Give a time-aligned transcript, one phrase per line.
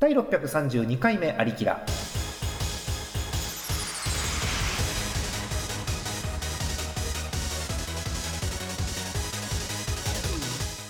[0.00, 1.84] 第632回目ありきら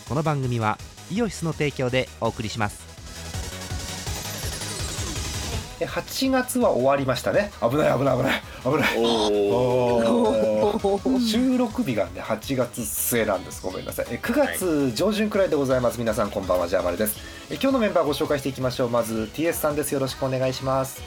[0.08, 0.78] この番組は
[1.10, 2.89] イオシスの提供でお送りします。
[5.86, 7.50] 8月は終わりましたね。
[7.60, 8.90] 危ない危ない危ない危ない。
[11.20, 13.62] 収録日がね8月末なんです。
[13.62, 14.06] ごめんなさい。
[14.10, 15.98] え9月上旬くらいでございます。
[15.98, 16.68] 皆さんこんばんは。
[16.68, 17.16] ジャーマルです。
[17.50, 18.88] え今日のメンバーご紹介していきましょう。
[18.90, 19.92] まず TS さんです。
[19.92, 21.00] よろしくお願いします。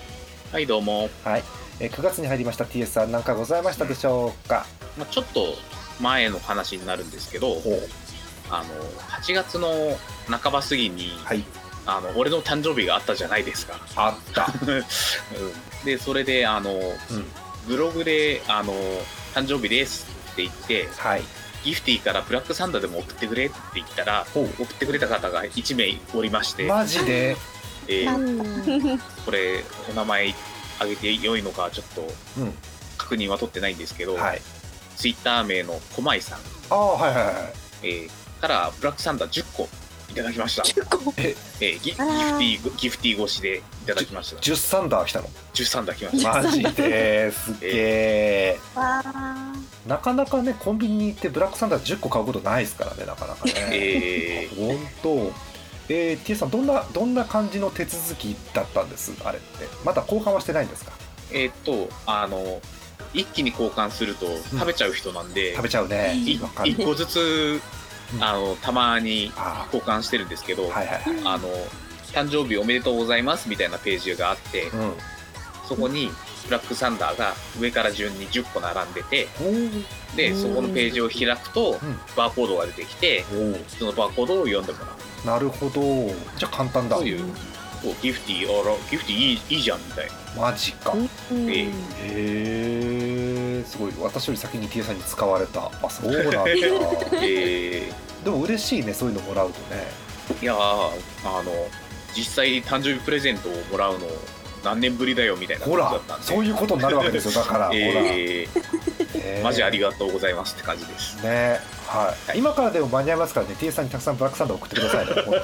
[0.52, 1.10] はい、どうも。
[1.24, 1.44] はい。
[1.80, 2.66] え9月に入りました。
[2.66, 4.66] TS さん何かございましたでしょうか？
[4.98, 5.56] まあ、ちょっと
[6.00, 7.58] 前の話になるんですけど、
[8.50, 8.66] あの
[9.10, 9.98] 8月の
[10.28, 11.44] 半ば過ぎに、はい
[11.86, 13.80] あの俺の誕生日があったじゃないですか。
[13.96, 14.48] あった。
[14.66, 14.84] うん。
[15.86, 16.80] で、それであのう
[17.14, 17.32] ん。
[17.68, 18.74] ブログであの
[19.34, 21.24] 誕生日ですって言って、はい。
[21.64, 27.38] ギフティからブラックサンダーでも送ってくれって言ったら、送ってくれた方が1名おりまして、マジで？
[27.88, 30.34] えーうんこれお名前
[30.80, 32.54] あげてよいのかちょっとうん。
[32.98, 34.42] 確認は取ってないんですけど、はい。
[34.98, 36.40] ツイッター名の駒井さん。
[36.70, 37.36] ああはいはいはい。
[37.84, 38.10] えー
[38.42, 39.70] からブラックサンダー10個
[40.14, 40.64] いただきました。
[41.18, 44.40] ええーギギフテあらーィーギフティー越しでいただきました。
[44.40, 46.34] 10サンダー来たの？10サンダー来ました。
[46.44, 48.60] マジですっげえ。
[48.76, 49.54] わあ
[49.88, 53.54] なかなかねコンビニに行ってブラックサンダー10個買うことないですからねなかなかね。
[53.72, 54.68] えー。
[54.68, 55.32] 本当。
[55.90, 59.12] えー、T さんどんなどんな感じの手続きだったんです？
[59.26, 59.68] あれって。
[59.84, 60.92] まだ交換はしてないんですか？
[61.32, 62.62] えーっとあの
[63.14, 66.16] 一気に交換すると食べちゃう人なんで、食べちゃうね。
[66.16, 66.70] いわかる。
[66.70, 67.62] 一個ずつうん
[68.20, 71.22] あのたまにあ交換してるんですけど、あはいはいはい。
[71.26, 71.48] あの
[72.14, 74.94] 誕生日おめでとうございますみたいなページがあって、うん。
[75.68, 76.10] そこに
[76.46, 79.28] ブラックサンダーが上から順に10個並んでて
[80.16, 81.98] でそこのページを開くとうん。
[82.16, 83.24] バーコードが出てきて
[83.70, 85.28] そそのバーコードを読んでもらう。
[85.28, 85.82] なるほど。
[86.38, 86.98] じゃあ簡単だ。
[86.98, 87.34] そういう
[87.86, 90.42] おギフティーあらギフティーいいいいじゃんみたいな。
[90.42, 90.94] マジか。
[90.94, 90.98] う
[91.34, 91.70] んえ
[92.02, 93.03] へ
[93.60, 95.72] えすごい私より先に T さんに使われた。
[95.82, 96.44] あそうなんだ。
[97.22, 97.92] え
[98.24, 99.88] でも嬉しいねそういうのもらうとね。
[100.40, 100.58] ーいやー
[101.26, 101.52] あの
[102.16, 104.08] 実際誕生日プレゼントをもらうの
[104.64, 106.26] 何年ぶりだよみたいなほら感じだったんで。
[106.26, 109.44] そういうことになるわけですよだから、 えー。
[109.44, 111.22] マジありがとうございますって感じです。
[111.24, 112.38] ねはい。
[112.40, 115.42] 今からでも間に合いますからね T さんにたくさんブラックサンダー送ってくださいね 本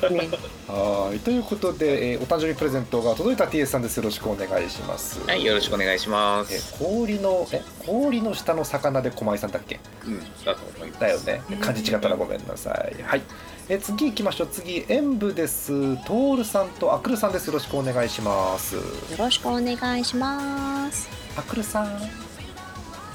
[0.00, 0.16] 当に。
[0.20, 0.28] ね。
[0.68, 1.18] はい。
[1.20, 3.96] ということで、えーお誕生日プレゼントが届いた TS さんです。
[3.98, 5.20] よろしくお願いします。
[5.26, 9.80] はいよろしくお願いしまえす氷のえ氷の下の魚で駒井さんだっけ？
[10.06, 11.00] うんだと思います。
[11.00, 11.42] だよね。
[11.60, 13.02] 漢字違ったらごめんなさい。
[13.02, 13.22] はい
[13.68, 14.46] え次行きましょう。
[14.46, 15.96] 次演舞です。
[16.04, 17.48] トールさんとアクルさんです。
[17.48, 18.76] よろしくお願いします。
[18.76, 18.82] よ
[19.18, 21.08] ろしくお願いします。
[21.36, 21.86] アクルさん。
[21.86, 22.00] は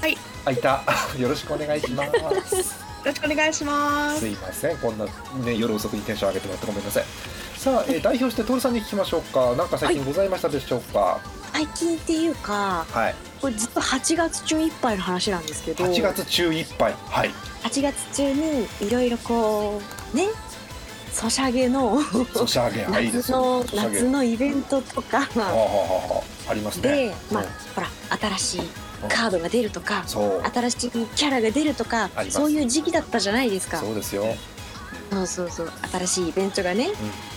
[0.06, 0.16] い。
[0.44, 0.82] あいた。
[1.18, 2.10] よろしくお願いします。
[2.12, 2.12] よ
[3.06, 4.20] ろしくお願いします。
[4.20, 4.76] すいません。
[4.76, 7.04] こんな、ね、夜遅くにテンション上げてもらってごめんなさい。
[7.56, 9.54] さあ、えー代表してトールさんに聞きましょうか。
[9.56, 11.18] 何か最近ございましたでしょうか？
[11.54, 13.14] 最近っていうかはい。
[13.40, 15.84] これ実は8月中いっぱいの話なんですけど。
[15.84, 16.94] 8月中いっぱい。
[17.08, 17.30] はい。
[17.64, 20.28] 8月中にいろいろこうね。
[21.12, 22.00] ソシャゲの
[22.34, 26.54] ソシャゲ夏の夏のイベントとかはあ。
[26.54, 27.08] りますね。
[27.08, 27.48] で、まあうん。
[27.74, 27.88] ほら
[28.38, 28.60] 新しい
[29.08, 33.78] カードが出るとか新しいキャラが出るとかそういう時期だったじゃないですか。
[33.78, 34.24] そうですよ、
[35.10, 35.72] そうそうそう。
[35.92, 36.88] 新しいイベントがね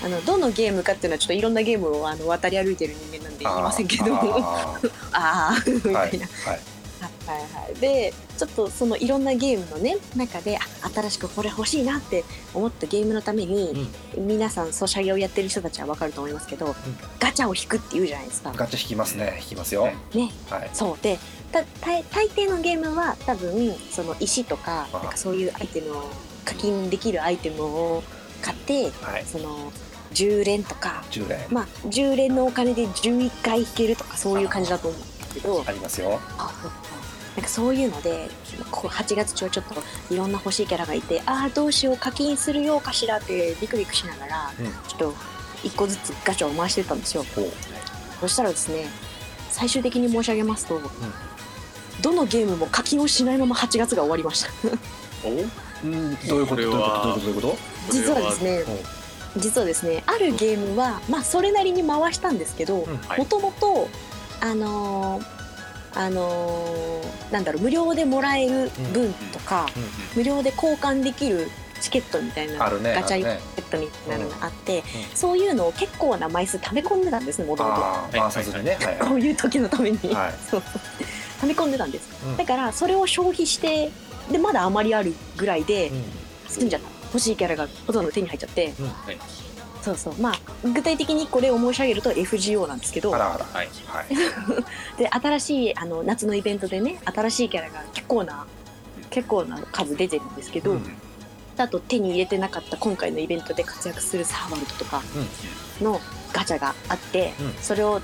[0.03, 4.05] あのどのゲームかっていうのはちょっといろんなゲームをあの渡り歩いてる人間なんで言いませんけど。
[4.15, 4.79] あ
[5.11, 6.19] あみーはいたい。
[6.19, 6.59] な、はい
[7.27, 7.79] はいはい。
[7.79, 12.23] でちょっとそのいろんなゲームのね中であ新しくこれ欲しいなって
[12.53, 16.75] 思ったゲームのために、皆さんソシャゲをやってる人たちは分かると思いますけど、
[17.19, 18.53] ガチャを引くっていうじゃないですか。
[18.55, 19.37] ガチャ引きますね。
[19.41, 19.87] 引きますよ。
[20.13, 20.31] ね。
[20.49, 20.69] はい。
[20.73, 21.03] そう。
[21.03, 21.19] で
[21.51, 26.03] た大大抵のゲームは多分その石とかあなんかそういうアイテムを
[26.43, 28.03] 課金できるアイテムを
[28.41, 29.25] 買ってはい。
[29.25, 29.71] その
[30.13, 31.39] 10連とか10連。
[31.49, 35.63] まあ10連のお金で11回引けるとかそういう感じだと思うんですけど。
[35.65, 36.19] ありますよ
[37.35, 38.29] なんかそういうので
[38.71, 39.75] こう8月中ちょっと
[40.13, 44.65] いろんな欲しいキャラがいてああどうしよう課金するようかしらってビクビクしながら、うん。
[44.87, 45.11] ちょっと
[45.67, 47.25] 1個ずつガチャを回してたんですよ。
[48.21, 48.87] そしたらですね
[49.49, 50.79] 最終的に申し上げますと、
[52.01, 54.49] どのゲームも課金をしないまま8月が終わりました。
[55.25, 55.29] お？
[55.83, 56.61] うんどういうこと？
[56.61, 57.57] どういうこと？
[57.91, 58.63] 実はですね
[59.37, 62.85] 実はですねあるゲームはまあそれなりに回したんですけど
[63.17, 63.89] もともと
[64.41, 65.34] あのー
[65.95, 69.65] あのーなんだろう無料でもらえる分とか、
[70.15, 71.49] 無料で交換できる
[71.81, 74.83] チケットみたいなねガチャチケットみたいなのがあって、ん
[75.13, 77.75] そういうのを結構な枚数溜め込んでたんですねもともと。
[79.05, 80.33] こういう時のために、はい。
[80.49, 80.63] そう
[81.41, 82.37] 溜め込んでたんです、うん。
[82.37, 83.91] だからそれを消費して
[84.31, 86.03] でまだ余りあるぐらいでうん。
[86.47, 88.85] 済んじゃった欲しいキャラがほとんど手に入っちゃって、うん。
[88.85, 89.17] はい
[89.85, 90.15] そうそう。
[90.15, 90.33] まあ
[90.63, 93.13] 具体的にこれを申し上げると FGO なんですけど。
[93.13, 93.45] あらあら。
[93.45, 94.07] はいはい。
[94.97, 98.47] で新しいあの夏のイベントでね新しいキャラが結構な
[99.11, 100.97] 結構な数出てるんですけど、うん。
[101.57, 105.03] あと手に入れてなかった今回のイベントで活躍するサーバルトとか
[105.79, 106.01] の
[106.33, 107.53] ガチャがあって、うん。
[107.61, 108.01] それを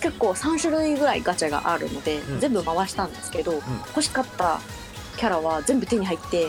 [0.00, 2.40] 結構3種類ぐらいガチャがあるので、うん。
[2.40, 3.54] 全部回したんですけど、
[3.88, 4.60] 欲しかった
[5.16, 6.48] キャラは全部手に入って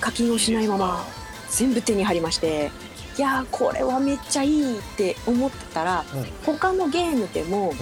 [0.00, 1.06] 課金をしないまま
[1.50, 2.70] 全部手に入りまして
[3.18, 6.24] いやーこれはめっちゃいいって思ってたら、うん。
[6.46, 7.74] 他のゲームでも、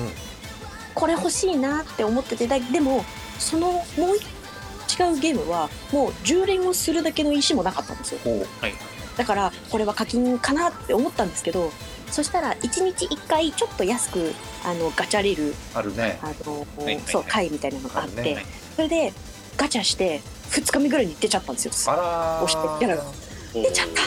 [0.94, 3.04] これ欲しいなって思っててだでも
[3.38, 8.18] そのもう違うゲームはもう10連をするだけの石もなかったんですよ。
[8.60, 8.72] はい。
[9.16, 11.72] だからこれは課金かなって思ったんですけど
[12.10, 14.32] そしたら1日1回ちょっと安く
[14.64, 16.18] あのガチャれるあるね。
[16.22, 18.46] あの、いはいそう会みたいなのがあって、ね。
[18.74, 19.12] それで
[19.56, 20.20] ガチャして
[20.50, 21.92] 2日目ぐらいに出ちゃったんですよ。
[21.92, 22.44] あらー。
[22.44, 24.02] 押してキャラが出ちゃった。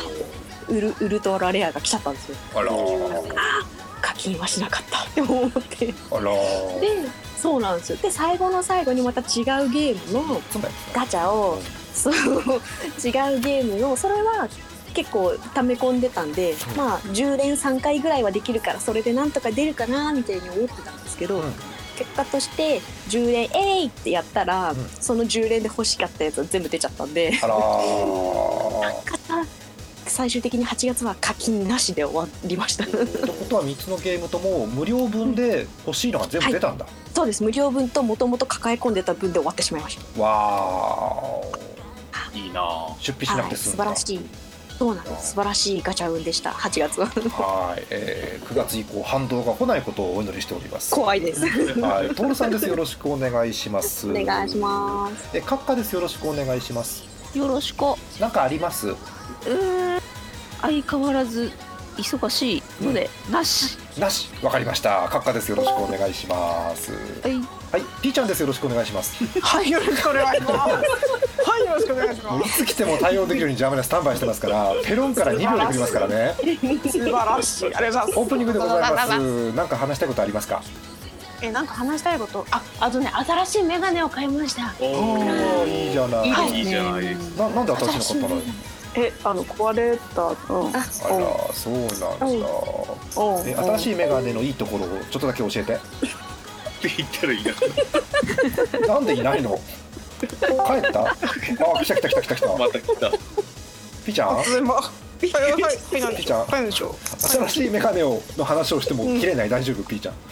[0.72, 2.38] ウルウルトラレアが来ちゃったんですよ。
[2.56, 2.72] あら。
[4.02, 5.04] 課金はしなかった。
[5.04, 5.94] って思って。
[6.12, 6.22] あら。
[6.22, 6.88] ーで
[7.38, 7.98] そうなんですよ。
[7.98, 10.42] で最後の最後にまた違うゲームの
[10.94, 11.60] ガチャを
[11.94, 14.48] そう違うゲームのそれは
[14.94, 16.78] 結構溜め込んでたんで、うん。
[16.78, 21.54] まあ10連3回ぐらいはできるからそれでなんとか出るかなみたいに思ってたんですけど、うん。
[21.98, 22.80] 結果として
[23.10, 24.88] 10連えいってやったら、うん。
[25.00, 27.38] その10連で欲しかったやつは全部出ちゃったんで。
[27.42, 29.21] あらー
[30.22, 32.84] 最終的に8月は課金なしで終わりました。
[32.84, 33.06] ってこ
[33.50, 37.44] とは3つのゲームとも無料分で欲しいのが全部出たんだ、そうです。
[37.44, 40.22] 無料分ともともと抱え込んでた分で終わってしまいました。
[40.22, 42.38] わー。
[42.38, 42.62] いいな。
[42.62, 44.20] ぁ出費しなくはい、て済んだ、素晴らしい。
[44.78, 45.30] そうなんです。
[45.30, 46.52] 素晴らしいガチャ運でした。
[46.52, 47.08] 8月は。
[47.08, 50.94] はい、えー、9月以降反動が来ないことをお祈りしております。
[50.94, 51.42] 怖いです。
[51.80, 52.68] はい、トールさんです。
[52.68, 54.08] よろしくお願いします。
[54.08, 55.36] お願いします。
[55.36, 55.94] え、カッカです。
[55.94, 57.10] よろしくお願いします。
[57.34, 57.82] よろしく。
[58.20, 58.90] なんかあります？
[58.90, 60.02] うーん。
[60.62, 61.52] 相変わらず
[61.98, 63.78] 忙しいので、なし。
[63.98, 64.30] なし。
[64.42, 65.08] わかりました。
[65.10, 65.50] カッカです。
[65.50, 66.92] よろしくお願いします。
[66.94, 66.98] は
[67.28, 67.34] い。
[67.72, 68.40] はい、ピーちゃんです。
[68.40, 69.24] よろしくお願いします。
[69.42, 70.52] はい、よろしくお願いします。
[70.54, 72.64] はい、よろしくお願いします。
[72.64, 76.36] つ来ても対応できるようにジャーマネスタンバイしてますから、ペロンから2秒で来りますからね。
[76.38, 77.66] 素晴らしい。
[77.66, 78.20] ありがとうございます。
[78.20, 79.54] オープニングでございます。
[79.54, 80.62] なんか話したいことありますか？
[81.42, 82.46] え、なんか話したいこと？
[82.52, 84.74] あ、あとね、新しいメガネを買いました。
[84.80, 86.30] おおいいじゃない。
[86.30, 88.71] いいですねいいじゃないですななんで新しいの買ったの？
[88.96, 90.24] え、あの壊れた。
[90.24, 90.32] うん。
[90.76, 90.84] ああら、
[91.54, 92.08] そうなんだ。
[92.26, 92.30] う
[93.44, 93.48] ん。
[93.50, 95.74] え、新しいメガネのいいところをちょっとだけ教えて。
[95.74, 95.78] っ
[96.82, 97.46] て言ったらいい
[98.88, 99.58] ななんでいないの？
[100.20, 100.26] 帰
[100.88, 101.06] った？
[101.06, 101.16] あ、
[101.84, 102.48] 来た来た来た来た来た。
[102.58, 104.40] また来たピーちゃん？
[104.40, 104.86] あ、すまはい
[105.32, 106.16] はいはいはいなん？
[106.72, 110.16] 新しいメガネをの話をしても切れない、大丈夫ピーちゃん。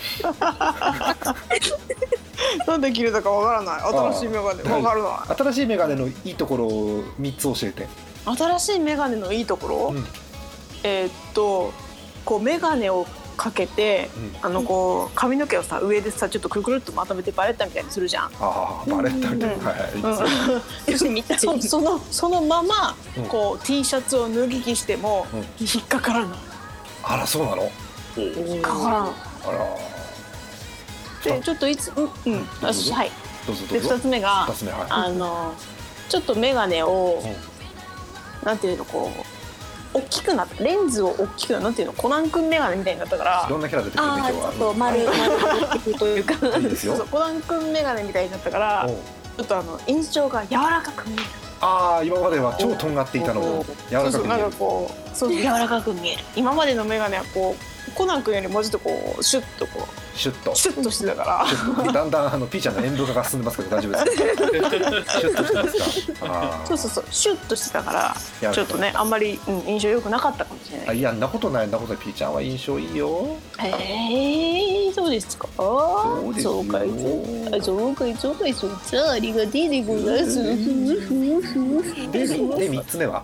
[2.67, 3.81] なんで切れたかわからない。
[4.13, 5.37] 新しいメガネわからない。
[5.37, 7.87] 新しいメガネのいいところを3つ教えて。
[8.25, 10.05] 新しいメガネのいいところ、うん
[10.83, 11.71] えーっと
[12.25, 13.05] こうメガネを
[13.37, 18.25] かけて、うんあのこう髪の毛をさ上でさちょっとくるくるっとまとめてバレッタみたいにするじゃん。
[18.25, 19.55] ああ、バレッタみたいな。
[19.55, 19.93] うんはい。
[20.91, 26.39] うん、そ そのそのままうんこう T シャツを脱ぎ着してもうん引っかからない。
[27.03, 27.63] あら、そうなの？
[27.63, 27.71] お
[28.19, 29.11] 引っかからない。
[29.47, 31.35] あら。
[31.35, 33.11] でちょっといつうんうんはい。
[33.47, 33.95] でどうぞどうぞ。
[33.95, 34.85] 二つ目が二つ目はい。
[34.89, 35.53] あの
[36.09, 37.35] ちょっとメガネをうん
[38.43, 39.11] なんていうのこ
[39.93, 44.49] う大きくなったレンズを大きくななんていうのコナン君メガネみたいになったからいろんなキャラ出てくるああちね今日は？
[44.49, 47.07] ょっと丸丸というかいいですよそうそう。
[47.07, 48.95] コナン君メガネみたいになったからおう
[49.37, 51.23] ちょっとあの印象が柔らかく見える
[51.61, 54.57] ああ、今までは超とんがっていたのを柔らかく見えるそうそうなんか。
[54.57, 56.23] こうそう柔らかく見える。
[56.35, 60.51] 今までのメガネはこうコナン君よりもうちょっとこうシュッとこシュッと。
[60.51, 60.55] う。
[60.55, 61.45] シュッとしてたから。
[61.47, 61.91] シュッと。
[61.91, 64.17] だんだんあのピーちゃんの塩分化が進んでますけど大丈夫です
[65.05, 65.11] か？
[65.19, 66.61] シュッとしてますか？
[66.67, 67.05] そうそうそう。
[67.09, 70.89] シュッとしてたからちょっとねあんまり、うん、印象良くなかったかもしれない。
[70.89, 72.03] あいやんなことないんなことない。
[72.03, 73.27] ピーちゃんは印象いいよ。
[73.59, 75.47] えー、そうですか？
[75.57, 76.51] そうですよ。
[76.53, 76.95] そうかいそう
[77.49, 80.43] かいそうかいそうかいそうじゃあありがてえでございます
[82.11, 83.23] でで三つ目は、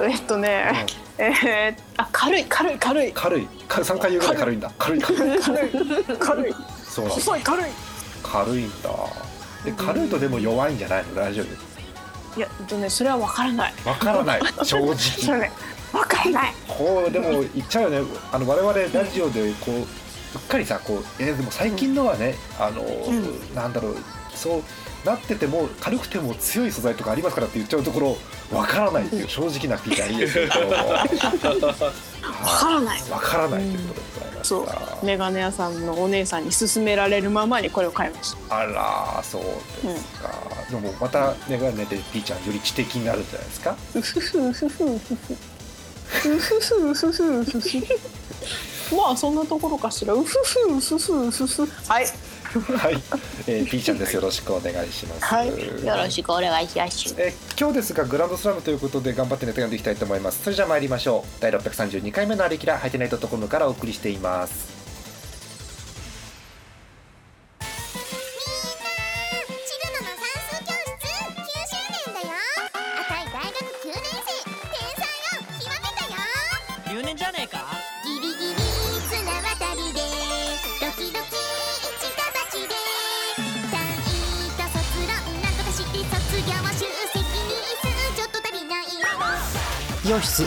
[0.00, 0.86] えっとね、
[1.18, 3.12] えー、あ軽い軽い軽い。
[3.12, 3.46] 軽い。
[3.66, 4.56] か三回言うぐらい軽い。
[4.56, 4.70] んだ。
[4.78, 5.40] 軽い軽い。
[5.40, 6.54] 軽い軽い。
[6.84, 7.22] そうなんだ。
[7.22, 7.64] 細い軽い。
[8.22, 8.90] 軽いんだ。
[9.64, 11.14] で軽いとでも弱いんじゃないの？
[11.16, 12.38] 大丈夫？
[12.38, 13.74] いやえっとねそれは分からない。
[13.84, 14.40] わからない。
[14.62, 15.52] 正 それ直ね。
[15.92, 16.54] 分からない。
[16.68, 18.08] こうでも言っちゃうよね。
[18.30, 19.86] あの我々ラジオでこううっ
[20.46, 23.54] かりさこうえーでも最近のはねあの、ん。
[23.54, 23.96] なんだろう。
[24.34, 24.62] そう
[25.04, 28.18] なってても軽くても強い素材とかありますからって言っちゃうところ
[28.50, 30.74] わからないっていう正直なピーちゃんいいですけど分か
[32.68, 33.02] らない。
[33.10, 34.66] わからないということでございまそ
[35.02, 35.06] う。
[35.06, 38.58] メガネ屋さんのお姉さんに勧められるままにこれを買いました。
[38.58, 39.42] あらそう
[39.86, 40.30] ですか、
[40.70, 43.76] でもまたメガネでピーちゃんより知的になるんじゃないですか。
[43.92, 44.98] ふふふふふふう
[46.38, 47.86] ふふうふふうふふ
[48.96, 50.38] まあそんなところかしらうふふ
[50.70, 52.06] うふふうふふはい
[52.48, 52.94] はい、
[53.46, 54.14] えー、P ちゃんです。
[54.14, 55.24] よろしくお願いします。
[55.24, 55.48] はい。
[55.48, 57.14] よろしくお願いします。
[57.18, 60.44] えー今日ですがグランドスラムということで頑張ってネタ読んでいきたいと思います。
[60.44, 61.40] それじゃあ参りましょう。
[61.40, 64.77] 第632回目のありきらハイテナイトトコムからお送りしています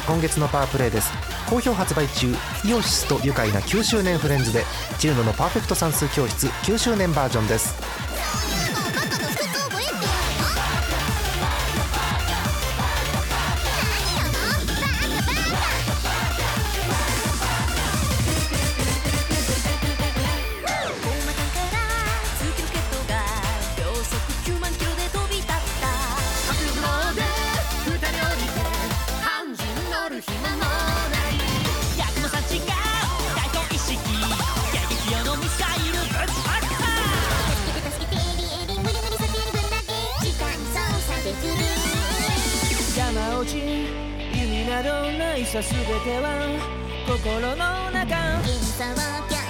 [0.08, 1.12] 今月のパワープレイです。
[1.50, 2.34] 好評発売中
[2.66, 4.64] イオシスと愉快な9周年フレンズで
[5.00, 7.81] チルノのパーフェクト算数教室9周年バージョンです。
[45.52, 46.58] 全ては
[47.06, 49.41] 心の中。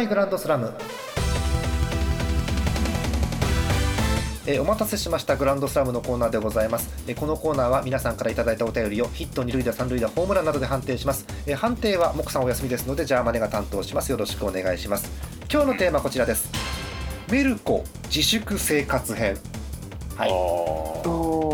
[0.00, 0.72] 脳内グランドスラム。
[4.46, 14.10] えーお待たせしましたグランドスラムのコーナーでございます、えーこのコーナーは皆さんからいただいたお便りをヒット二塁打三塁打ホームランなどで判定します、えー判定はモクさんお休みですのでジャーマネが担当します。
[14.10, 15.10] よろしくお願いします。
[15.52, 16.50] 今日のテーマこちらです。
[17.30, 19.36] メルコ自粛生活編。
[20.16, 20.30] はい。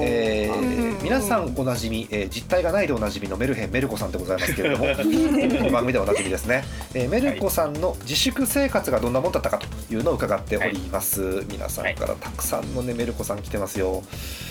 [0.03, 0.46] えー
[1.07, 14.03] 皆さんおなじみ、えー実体がないでおなじみのメルヘンメルコさんでございますけれども この番組ではおなじみですね、えーメルコさんの自粛生活がどんなもんだったかというのを伺っております、皆さんからたくさんのねメルコさん来てますよ、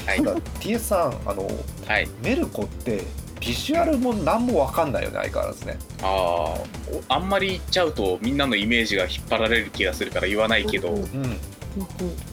[0.06, 0.18] はい。
[0.20, 1.46] ただ TS さんあの
[1.88, 2.08] はい。
[2.24, 3.02] メルコって
[3.42, 5.78] ビジュアルも何も分かんないよね相変わらずね。
[6.04, 6.64] あーお
[7.10, 11.38] あんまり言っちゃうとみんなのイメージが引っ張られる気がするから言わないけど、うん。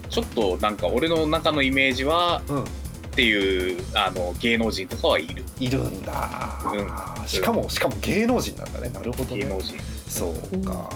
[0.08, 2.64] ちょっとなんか俺の中のイメージはうん
[3.12, 5.44] っていうあの芸能人とかはいる。
[5.60, 7.28] いるんだ、うん。
[7.28, 8.88] しかもしかも芸能人なんだね。
[8.88, 9.42] なるほどね。
[9.42, 9.76] 芸能人。
[10.08, 10.88] そうか、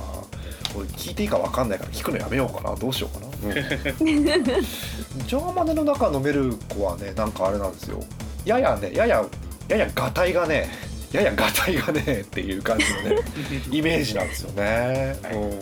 [0.75, 2.75] 俺聞いていいか分かんないから聞くのやめようかな。
[2.75, 8.03] どうしようかな、 ジャーマネの中のメルコはねなんかあれなんですよ。
[8.47, 9.23] ややねやや
[9.69, 10.71] ややがたいがね
[11.13, 13.17] ややがたいがねっていう感じのね
[13.71, 15.35] イメージなんですよね、はい。
[15.35, 15.59] うんうん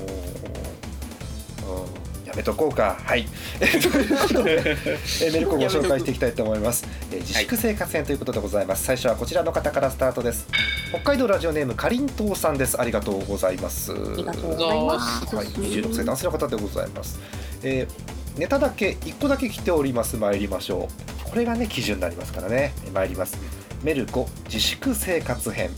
[2.35, 3.29] やめとこうかはい。
[3.61, 4.77] え ということで
[5.23, 6.85] えメルコをご紹介していきたいと思います。
[7.13, 8.85] え自粛生活編ということでございます。
[8.85, 10.47] 最初はこちらの方からスタートです。
[10.91, 12.81] 北海道ラジオネームかりんとうさんです。
[12.81, 13.93] ありがとうございます。
[13.93, 15.37] ありがとうございます。
[15.37, 17.21] はい、26歳男性の方でございます、
[17.63, 20.17] えーネタだけ1個だけ来ております。
[20.17, 20.89] 参りましょ
[21.25, 21.31] う。
[21.31, 22.73] これがね基準になりますからね。
[22.85, 23.39] えー参ります。
[23.85, 25.71] メルコ自粛生活編。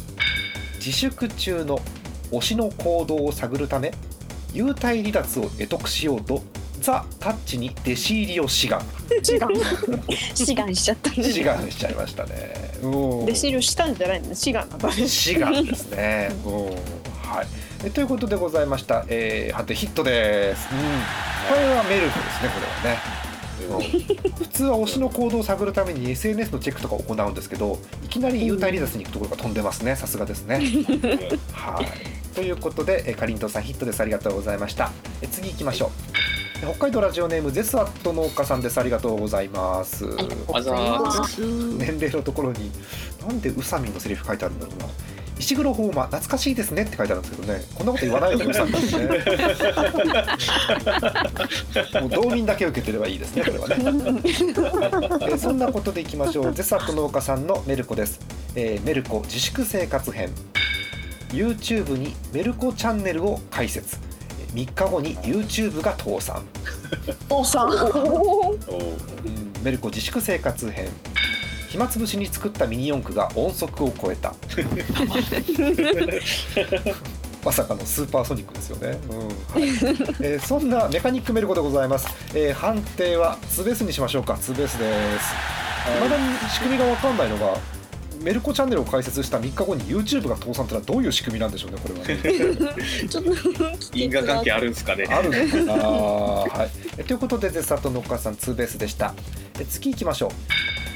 [0.79, 1.81] 自粛中の
[2.31, 3.93] 推しの行動を探るため
[4.57, 6.43] 幽体離脱を得得しようと
[6.81, 8.81] ザ・タッチに弟子入りを志願
[9.23, 9.51] 志願
[10.35, 11.23] 志願しちゃったね。
[11.25, 16.31] 志願しちゃいましたねうん弟子入りをしたんじゃないの志願なんだね志願ですね。
[16.45, 16.65] うん
[17.27, 17.47] はい。
[17.85, 19.05] えということでございました。
[19.09, 20.69] えー、判定ヒットです。
[20.73, 20.79] うん。
[21.49, 22.51] これはメルクですね。
[22.55, 23.01] これはね。
[23.11, 23.27] うん
[24.37, 30.61] 普通は推しの行動を探るために SNS のチェックとかを行うんですけどいきなり幽体離脱に行くところが飛んでますねさすがですね
[31.53, 31.87] はい
[32.37, 34.01] ということでえかりんとうさんヒットです。
[34.01, 34.91] ありがとうございました。
[35.23, 35.91] え次行きましょう。
[36.63, 38.79] え北海道ラジオネームゼスアット農家さんです。
[38.79, 40.05] ありがとうございます。
[40.05, 40.19] 年
[41.99, 42.71] 齢のところに
[43.27, 44.87] なんで宇佐美のセリフ書いてあるんだろうな。
[45.39, 47.63] 石黒ホーマ懐かしいですねって書いてあるんですけどね。
[47.75, 49.07] こんなこと言わないようにさんですね。
[52.03, 56.53] もう道民だけ受けてればいいですねこれはね、えーそんなことでいきましょう。
[56.53, 58.21] ゼサット農家さんのメルコです、
[58.55, 60.29] えーメルコ自粛生活編
[61.31, 63.99] YouTube にメルコチャンネルを開設。
[64.55, 66.43] 3日後に YouTube が倒産、
[67.29, 69.27] おさんおー。
[69.27, 69.53] うん。
[69.63, 70.89] メルコ自粛生活編。
[71.69, 74.35] 暇つぶしに作ったミニ四駆が音速を超えた。
[77.45, 79.19] まさかのスーパーソニックですよね、うん。
[79.19, 79.69] はい。
[80.21, 84.37] えーそんなメカニックメルコでございます、えー判定はツーベースにしましょうか。
[84.39, 84.91] ツーベースで
[85.21, 85.35] す。
[86.01, 87.59] まだに仕組みが分かんないのが
[88.21, 92.17] メルコチャンネルを開設した3日後に YouTube が倒産ってのはどういう仕組みなんでしょうねこれはね。
[93.09, 93.33] ちょっと
[93.97, 95.07] 因果関係あるんですかね。
[95.09, 95.85] あるのかな。
[95.85, 96.71] はい。
[96.99, 99.15] えということでゼスタとのっかさんツーベースでした。
[99.61, 100.31] え次行きましょう。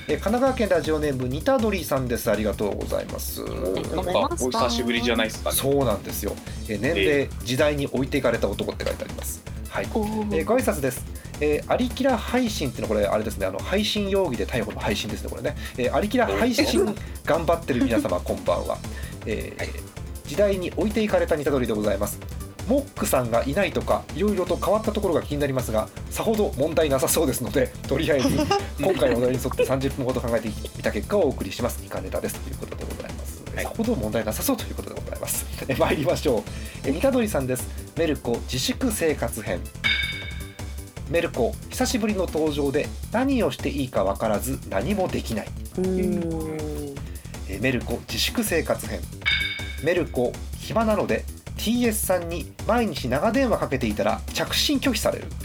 [0.09, 2.31] え神奈川県ラジオネームニタドリさんです。
[2.31, 3.45] ありがとうございます。
[3.45, 5.57] なんかお久しぶりじゃないですかね。
[5.57, 6.35] そうなんですよ。
[6.69, 9.89] え年齢時代に置いていかれた男って書いてありますはい。
[9.95, 11.05] おえーご挨拶です。
[11.41, 18.77] えー、アリキラ配信っていうのはこれあれですねあの配信容疑で逮捕の配信ですねこれね、えー、アリキラ配信頑張ってる皆様こんばんは、
[19.25, 19.91] えー
[20.31, 22.21] 時代に置いていかれたニタドリでございます。
[22.69, 28.29] モックさんがいないとかいろいろと変わったところが気になりますがさほど問題なさそうですのでとりあえず
[28.79, 31.83] 今回のお題に沿って30分ほど考えてみた結果をお送りします。
[31.85, 32.37] イカネタです。
[32.37, 33.65] ということでございます、はい。
[33.65, 35.45] さほど問題なさそうということでございます。
[35.67, 36.43] え参りましょう。
[36.89, 37.67] えニタドリさんです
[38.01, 39.61] メルコ自粛生活編。
[41.11, 45.49] メルコ久しぶりの登場で何をしていいか分からず何もできない。
[45.77, 49.01] えーメルコ自粛生活編。
[49.85, 51.27] メルコ暇なので
[51.59, 55.27] TS さんに毎日長電話かけていたら着信拒否される。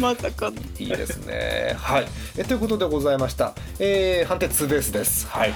[0.00, 1.74] まさかのいいですね。
[1.76, 2.08] はい。
[2.38, 5.26] えということでございました、えー判定ツーベースです。
[5.26, 5.52] はい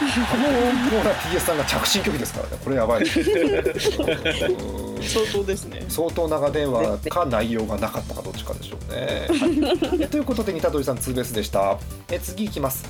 [0.00, 3.08] あのコーナー TS さんが着信拒否ですからねこれやばいうん
[5.02, 9.26] 相当ですね相当長電話か内容がなかったかどっちかでしょうね。
[9.28, 11.78] はいえということで、ニタドリさんツーベースでした。
[12.10, 12.84] え次行きます。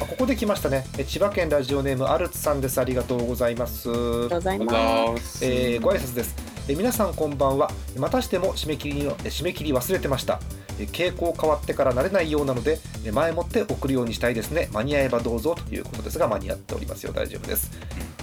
[0.00, 0.86] あここで来ましたね。
[0.98, 2.80] え千葉県ラジオネームアルツさんです。
[2.80, 3.88] ありがとうございます。
[3.90, 6.49] ありがとうございますえーご挨拶です。
[6.70, 7.68] え皆さんこんばんは。
[7.98, 10.38] またしても締め切りのえ締め切り忘れてました。
[10.78, 14.68] え傾向変わってから慣れないようなのでえ前もって送るようにしたいですね。
[14.72, 17.12] 間に合えばどうぞということですが間に合っておりますよ。
[17.12, 17.72] 大丈夫です。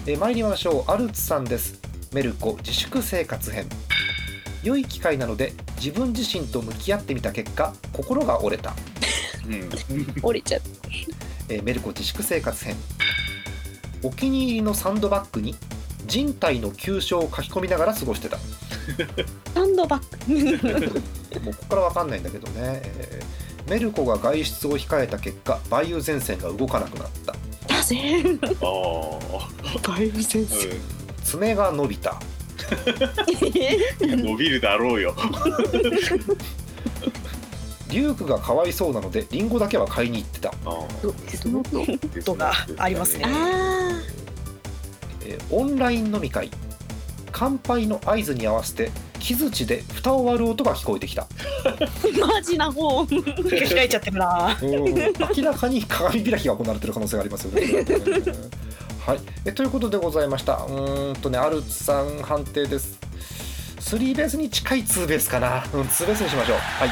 [0.06, 0.90] え参りましょう。
[0.90, 1.82] アルツさんです。
[2.14, 3.68] メルコ自粛生活編。
[4.64, 8.74] 良い機会なので自分自身と向き合ってみた結果心が折れた、
[9.46, 9.86] うんす
[10.24, 10.62] 折れちゃう
[11.50, 12.76] えーメルコ自粛生活編
[14.04, 15.56] お気に入りのサンドバッグに
[16.08, 18.38] 人体の急所を書き込みながら過ごしてた。
[19.54, 21.42] サンドバッグ。
[21.42, 23.38] もうここからわかんないんだけどね、えー
[23.70, 27.36] メルコが外出を控えた結果梅雨前線が動かなくなった。
[27.74, 27.98] なぜ
[28.62, 29.50] あ
[29.86, 30.80] だいぶ先生ー
[31.26, 32.18] 爪が伸びた。
[34.02, 35.14] うん伸びるだろうよ。
[37.90, 40.54] リュウクがかわいそうなのでリンゴだけは買いに行ってた、あ
[41.42, 41.86] そのこ
[42.24, 43.77] とがありますねあえー
[45.52, 46.50] オンライン飲み会
[47.32, 54.70] 乾杯の合図に合わせて木槌で蓋を割る音が聞こえてきたー マジな方開いちゃってるなうん
[55.36, 57.62] 明らかに鏡開きが行われてる可能性がありますよね。
[59.06, 60.56] はい、えということでございました。
[60.56, 63.00] うーんとね、アルツさん判定です。
[63.80, 65.64] スリーベースに近いツーベースかな。
[65.74, 66.58] うん、ツーベースにしましょう。
[66.58, 66.90] はい。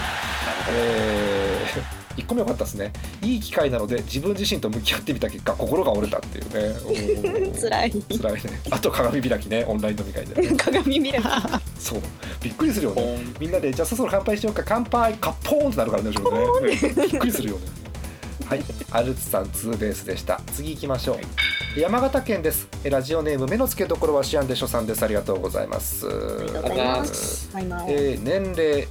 [0.69, 2.91] えー、1個目良かったですね。
[3.21, 7.49] いい機会なので自分自身と向き合ってみた結果心が折れたっていうね。
[7.49, 7.91] う ん辛い。
[7.91, 8.41] 辛いね。
[8.71, 10.55] あと鏡開きね、オンライン飲み会で、 ね。
[10.57, 12.01] 鏡見ればそう。
[12.41, 13.19] びっくりするよね。
[13.39, 14.63] みんなでじゃあそろそろ乾杯しようか。
[14.65, 15.13] 乾杯。
[15.15, 16.75] カッポーンってなるからね後ね。
[17.11, 17.61] びっくりするよね。
[18.45, 18.63] はい。
[18.91, 20.39] アルツさんツーベースでした。
[20.53, 21.17] 次行きましょ
[21.75, 22.67] う、山形県です。
[22.83, 26.05] えラジオネーム目の付けどころはシアンでしょさんですありがとうございます。
[26.07, 26.09] あ
[26.43, 27.49] りがとうございます。
[27.87, 28.87] えー年齢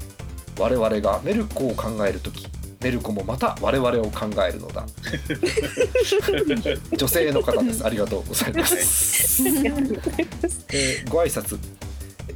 [0.58, 2.46] 我々がメルコを考えるとき
[2.85, 4.85] メルコもまた我々を考えるのだ。
[6.94, 7.85] 女性の方です。
[7.85, 9.42] ありがとうございます。
[9.42, 11.59] えーご挨拶。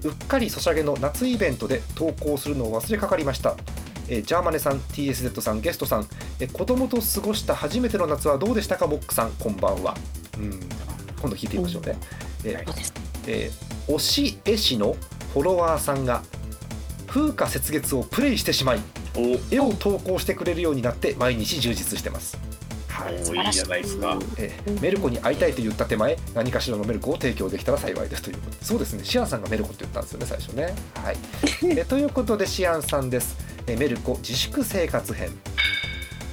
[0.04, 3.56] うっかりソシャゲの夏イベントで投稿するのを忘れかかりました、
[4.08, 6.06] えージャーマネさん TSZ さんゲストさん、
[6.40, 9.32] えー子供と過ごした初めての夏はどうでしたかモックさん。
[9.32, 9.94] こんばんは。
[10.38, 10.50] うん。
[11.20, 11.98] 今度聞いてみましょうね、
[12.44, 12.92] えー
[13.26, 14.96] えー推し絵師の
[15.32, 16.22] フォロワーさんが
[17.06, 18.80] 風花雪月をプレイしてしまいお
[19.50, 22.38] 絵を投稿してくれるようになって毎日充実してます、
[22.88, 23.14] はい。
[23.28, 23.48] おい。
[23.48, 24.18] いじゃないですか。
[24.36, 28.50] えーメルコに会いたいと言った手前何かしらのメルコを提供できたら幸いですということ。
[28.50, 29.04] でそうですね。
[29.04, 30.74] シアンさんがメルコって言ったんですよね最初ね。
[30.94, 31.16] はい。
[31.78, 33.36] えということでシアンさんです。
[33.66, 35.30] えメルコ自粛生活編。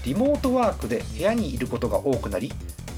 [0.06, 2.54] リモートワークで部屋にいることが多くなり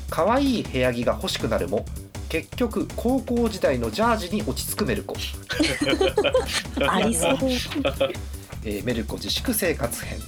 [0.09, 1.85] 可愛い部屋着が欲しくなるも
[2.27, 5.15] 結局高校時代のジャージに落ち着くメルコ、
[6.85, 7.37] ありそう
[8.67, 10.19] えーメルコ自粛生活編。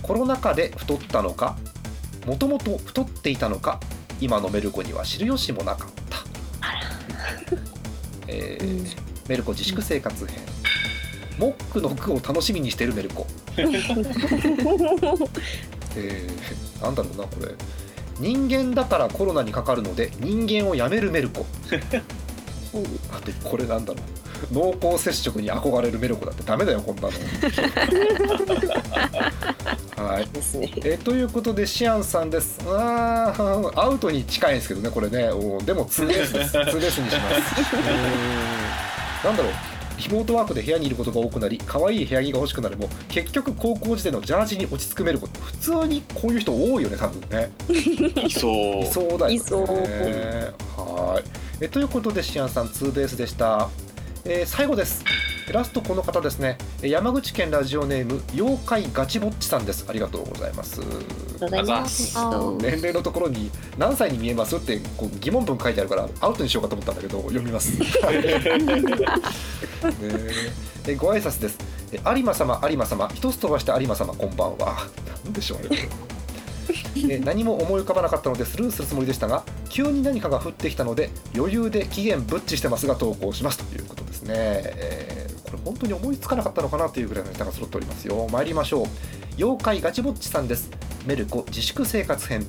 [0.00, 1.56] コロナ禍で太ったのか
[2.26, 3.78] もともと太っていたのか
[4.18, 6.18] 今のメルコには知る由もなかった、
[8.26, 8.96] えー
[9.28, 10.38] メルコ自粛生活編。
[11.38, 13.26] モックの句を楽しみにしてるメルコ。
[13.56, 17.54] えー、なんだろうなこれ。
[18.18, 21.44] 人間だからコロナにかかるので人間をやめるメルコ。
[23.12, 27.08] あとこれなんだろう濃厚接触に憧れるメルコだってダメだよこんなの。
[29.96, 30.28] はい。
[30.84, 32.58] えということでシアンさんです。
[32.66, 35.30] あーアウトに近いんですけどねこれね。
[35.30, 36.58] おでも 2S です。
[36.58, 37.14] 2S にします。
[37.76, 39.52] うーんなんだろう。
[39.98, 47.52] リモートワークで部屋にいることが多くなり可愛い部屋着が欲しくなるも結局高校時代のジャージに落ち着くメルコ普通にこういう人多いよね多分ね。
[48.26, 48.80] いそう。
[48.80, 49.34] いそうだよね。
[49.34, 49.64] いそう。
[49.66, 51.24] はい。
[51.60, 53.68] えということでシアンさんツーベースでした、
[54.24, 55.04] えー最後です
[55.52, 60.80] ラストこの方ですねえ山口県ラジオネーム妖怪ガチぼっちさんですありがとうございます
[61.40, 62.16] ございます
[62.60, 67.76] 年齢のところに何歳に見えますってこう疑問文書いてあるからアウトにしようかと思ったんだけど読みます。
[67.78, 67.86] ね
[70.86, 71.58] えご挨拶です。
[71.92, 74.86] え有馬様有馬様一つ飛ばして有馬様こんばんは。
[75.24, 75.88] なんでしょうね。
[77.08, 88.26] え 何も思い浮かばなかったのでスルーするつもりでしたが急に何かが降ってきたので余裕で期限ぶっちしてますが投稿しますということですね、えーこれ本当に思いつかなかったのかなというぐらいのネタが揃っておりますよ。
[88.32, 88.86] 参りましょう。
[89.36, 90.70] 妖怪ガチぼっちさんです。
[91.04, 92.46] メルコ自粛生活編。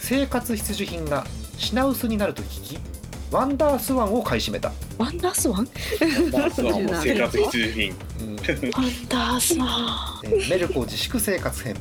[0.00, 1.26] 生活必需品が
[1.58, 2.78] 品薄になると聞き
[3.32, 5.68] ワンダースワンを買い占めた、ワンダースワン？
[6.30, 7.94] ダンスはもう生活必需品。
[8.20, 8.36] うん。
[8.36, 11.74] ワンダースワえーメルコ自粛生活編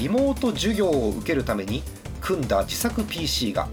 [0.00, 1.82] リモート授業を受けるために
[2.22, 3.68] 組んだ自作 PC が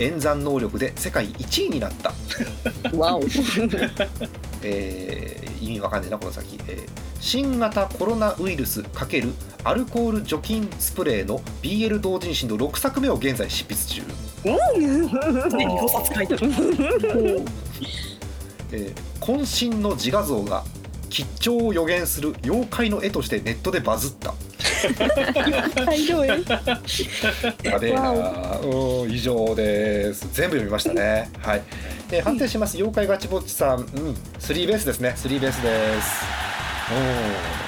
[0.00, 2.12] 演算能力で世界1位になった、
[2.92, 3.22] ンワオ。
[4.62, 14.02] えー意味わかんないなこの先、えー新型コロナウイルス×アルコール除菌スプレーの BL 同人誌の6作目を現在執筆中、
[15.54, 16.50] 5冊書いてる
[18.72, 20.64] えー渾身の自画像が
[21.14, 24.34] 吉兆を予言する妖怪の絵としてネットでバズった。
[25.86, 26.28] 大量絵
[27.62, 30.22] やべえなうん以上です。
[30.32, 31.30] 全部読みましたね。
[31.40, 31.62] はい、
[32.10, 32.76] えー判定します。
[32.76, 33.78] 妖怪ガチぼっちさん。
[33.78, 33.86] うん。
[34.40, 35.12] スリーベースですね。
[35.16, 36.24] スリーベースです。
[36.90, 37.64] うん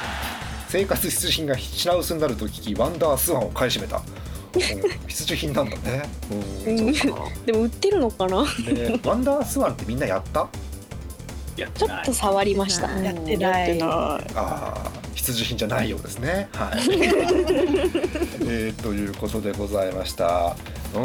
[0.68, 4.02] 生活必需品が品薄になると聞きワンダースワンを買い占めた、うん
[5.06, 6.02] 必需品なんだね。
[6.28, 6.92] うん。
[7.46, 8.38] でも売ってるのかな？
[8.38, 8.44] ワ
[9.14, 10.48] ンダースワンってみんなやった？
[11.56, 16.48] やってないちょっと触りましたやってないああ必需品じゃないようですね。
[16.52, 16.78] はい。
[18.46, 20.54] えーということでございました。
[20.94, 20.98] う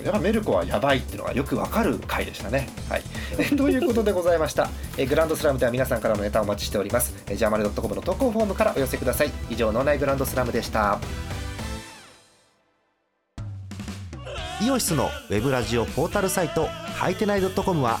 [0.00, 2.68] ん、やっぱメルコはやばいっていうのがよくわかる回でしたね。
[2.88, 3.02] はい。
[3.38, 4.68] え ということでございました。
[4.96, 7.14] えグランドスラムでは皆さんからのネタをお待ちしております。
[7.28, 9.30] えジャーマネドットコムの投稿フォームからお寄せください。
[9.48, 10.98] 以上脳内グランドスラムでした。
[14.60, 18.00] イオシスのウェブラジオポータルサイトハイテナイドットコムは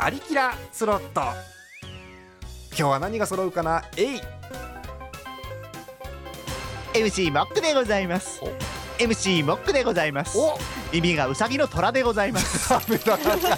[0.00, 1.22] アリキラスロット。
[2.70, 3.82] 今日は何が揃うかな？
[3.96, 4.20] えい。
[6.94, 8.40] MC モックでございます。
[8.98, 10.38] MC モックでございます。
[10.38, 10.56] お。
[10.92, 12.70] 耳がウサギの虎でございます。
[12.70, 13.56] ダメだ変な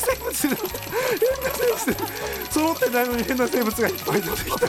[0.00, 0.56] 生物変な
[1.54, 2.50] 生物。
[2.50, 4.68] 揃ってないのに変な生物がいっぱい出てきた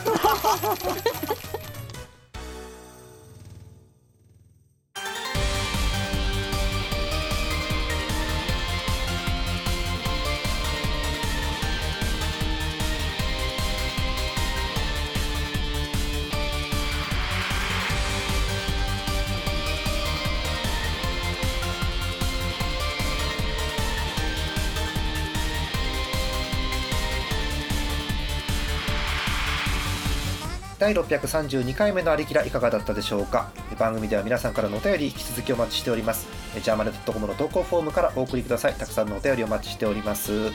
[30.84, 33.54] 第632回目のありきらいかがだったでしょうか？
[33.80, 36.28] 番組では皆さんからのお便り引き続きお待ちしております。
[36.62, 38.74] ジャーマネドットコムの投稿フォームからお送りください。
[38.74, 40.52] たくさんのお便りお待ちしております。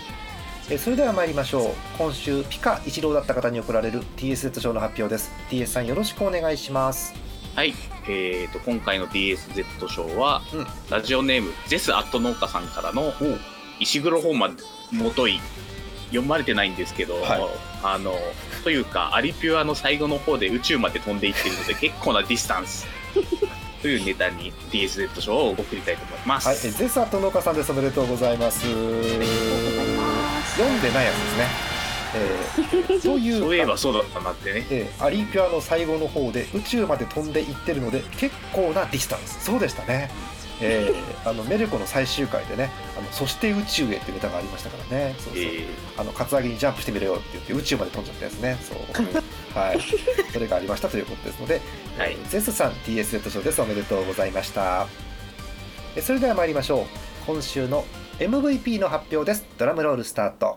[0.68, 1.70] えそれでは参りましょう。
[1.96, 5.32] 今週ピカ一郎だった方に贈られる TSZ 賞の発表です。
[5.48, 7.14] TS さんよろしくお願いします。
[7.56, 7.72] はい、
[8.06, 10.66] えー、と今回の DSZ 賞は、うん。
[10.90, 13.14] ラジオネームゼスアット農家さんからの
[13.80, 14.50] 石黒本間
[14.92, 15.40] もとい
[16.08, 18.14] 読まれてないんですけど、はいあの
[18.64, 22.86] というかアリピュアの最後の方で宇宙まで飛んでいってるので結構なディスタンス。
[23.80, 27.70] というネタに DSZ 賞を送りたいと思います、はい、えゼスアット農家さんです。
[27.70, 28.60] おめでとうございます。
[28.62, 28.80] 読ん
[30.82, 31.46] でないやつですね、
[32.14, 34.66] えー、 そういうそういえばそうだったなってね。
[34.70, 39.44] えーアリーピュアの最後の方で宇宙まで飛んでいってるので結構なディスタンス。
[39.44, 40.10] そうでしたね、
[40.61, 45.14] えーあのメルコの最終回でね「あのそして宇宙へ」っていうネタがありましたからね。
[45.18, 45.66] そうそう、え
[45.97, 48.57] あのカツアゲにジャンプしてみろよって言って宇宙まで飛んじゃったやつね。
[48.62, 48.79] そう。
[49.59, 49.79] はい。
[50.33, 51.61] それがありましたということですので、
[51.99, 52.12] はい。
[52.12, 53.61] えーゼスさん TSZ 賞です。
[53.61, 54.87] おめでとうございました。
[55.97, 56.85] えそれでは参りましょう。
[57.27, 57.85] 今週の
[58.18, 59.44] MVP の発表です。
[59.59, 60.57] ドラムロールスタート。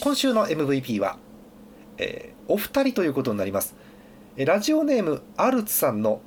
[0.00, 1.18] 今週の MVP は、
[1.98, 3.74] えーお二人ということになります。
[4.36, 6.20] えーラジオネームアルツさんの、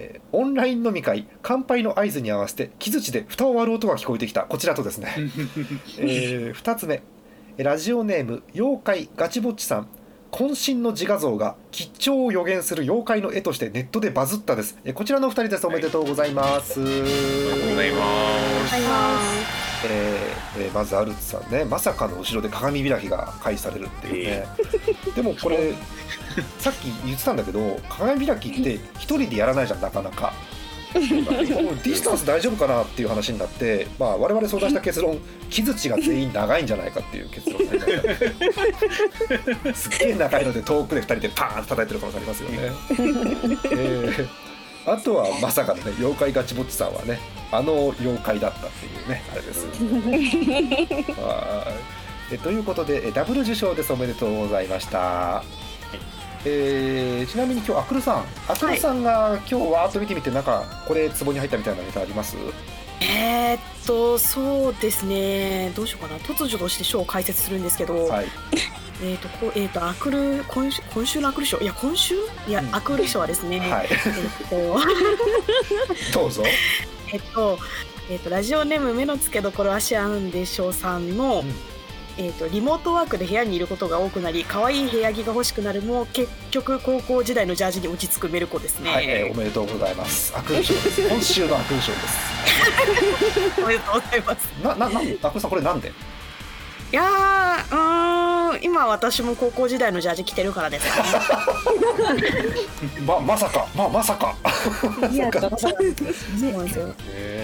[0.00, 4.42] えーオンライン飲み会乾杯の合図に合わせて木槌で蓋を割る音が聞こえてきた。
[4.42, 5.14] こちらとですね、
[5.98, 7.02] え2つ目。
[7.58, 9.88] えーラジオネーム妖怪ガチぼっちさん。
[10.32, 14.78] 渾身の自画像が吉兆を予言する妖怪の絵としてネットでバズったです。
[14.84, 15.66] えーこちらのお二人です。
[15.66, 16.96] おめでとうございます、ありが
[17.56, 19.20] とうございま
[19.54, 24.46] すえーえーまずアルツさんねまさかの後ろで鏡開きが開始されるっていうね、
[25.14, 25.74] でもこれ
[26.58, 30.32] さっき言ってたんだけど鏡開きって一人でやらないじゃんなかなか。
[30.92, 37.92] ディスタンス大丈夫かなっていう話になって、まあ、我々相談した結論木槌が全員長いんじゃないかっていう結論になり
[39.64, 42.56] ま すっげえ長いので遠くで2人でパーンと叩いてる可能性ありますよね。
[43.70, 44.49] えー
[44.86, 47.18] あとはまさかのね妖怪ガチぼっちさんはね
[47.52, 49.66] あの妖怪だったっていうねあれです。
[51.20, 51.66] は
[52.30, 52.34] い。
[52.34, 53.92] えということでえダブル受賞です。
[53.92, 55.42] おめでとうございました。
[56.44, 58.24] えーちなみに今日アクルさん。
[58.48, 62.36] アクルさんが今日わーっと見てみてなんかこれツボに入ったみたいなネタあります？
[63.00, 65.72] えー、っとそうですね。
[65.74, 66.18] どうしようかな。
[66.20, 68.26] 突如として賞を解説するんですけど、はい。
[69.02, 71.58] えー、っとこうえー、っとアクル今週今週のアクル賞？
[71.58, 72.14] いや今週？
[72.46, 72.74] いや、うん。
[72.74, 73.88] アクル賞はですね、はい。
[73.90, 74.78] えーっと
[76.20, 76.44] どうぞ。
[77.12, 77.58] えっと、
[78.10, 81.54] えっと、ラジオネーム目の付けどころ足あんでしょうさんの、うん。
[82.18, 90.36] えっと、リモートワークで部屋にいることが多くなり可愛い部屋着が欲しくなるも結局高校時代のジャージに落ち着くメルコですね、はい、えーおめでとうございます。
[90.36, 91.00] アクル賞です。
[91.08, 92.39] 今週のアクル賞です
[93.62, 94.48] おめでとうございます。
[94.62, 95.92] なななんアクルさんこれなんで？
[96.92, 100.86] いやーうーん今私も高校時代のジャージ着てるからです
[103.06, 104.34] ままさかままさか。
[105.12, 105.42] いやそう
[106.52, 106.94] なんですよ。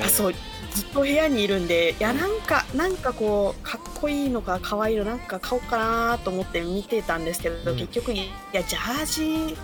[0.05, 0.35] あそう
[0.75, 7.79] ずっと部屋にいるんでいやなんかなんかこうかっこいいのか可愛いのなんか買おうかなと思って見てたんですけど、うん。
[7.79, 9.57] 結局いやジャージ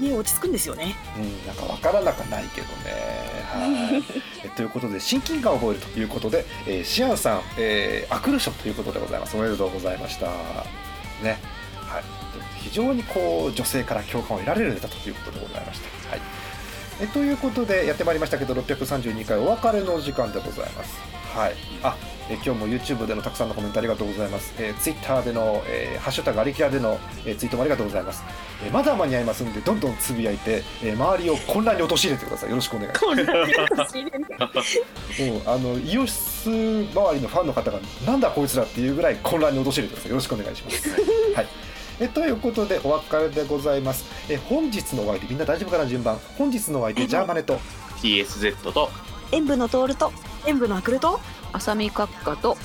[0.00, 3.18] に落ち着くんですよねうん、なんかわからなくはないけどね。
[3.50, 4.02] はい。
[4.44, 9.36] えということで親近感を覚えるということで、えー、シアンさん、えー、アクル賞ということでございます。
[9.36, 10.26] おめでとうございました。
[11.22, 11.38] ね。
[11.74, 12.02] はい。
[12.62, 16.10] 非常にこう女性から共感を得られるネタということでございました。
[16.10, 16.20] はい。
[17.00, 21.17] えということでやってまいりましたけど632回お別れの時間でございます。
[21.34, 21.54] はい。
[21.82, 21.96] あ。
[22.30, 24.54] え今日も YouTube でのたくさんのコメントありがとうございます。
[24.58, 28.22] えー、Twitter での、えーハッシュタグアリキラでの、えーツイートもありがとうございます。
[28.62, 32.50] えーまだ間に合いますんでどんどんつぶやいて、えー周りを混乱に陥れてください。
[32.50, 33.04] よろしくお願いし
[33.74, 33.98] ます。
[33.98, 40.10] うんあのイオシス周りのファンの方がなんだこいつらっていうぐらい混乱に陥れてください。
[40.10, 40.90] よろしくお願いします。
[41.34, 41.46] はい。
[42.00, 44.04] えということでお別れでございます。
[44.28, 46.20] え本日のお相手みんな大丈夫かな順番。
[46.36, 47.58] 本日のお相手ジャーマネと。
[48.02, 48.90] TSZ と。
[49.32, 50.12] 演舞のトールと
[50.48, 51.20] 演舞のアクルと
[51.52, 52.56] 浅見閣下と。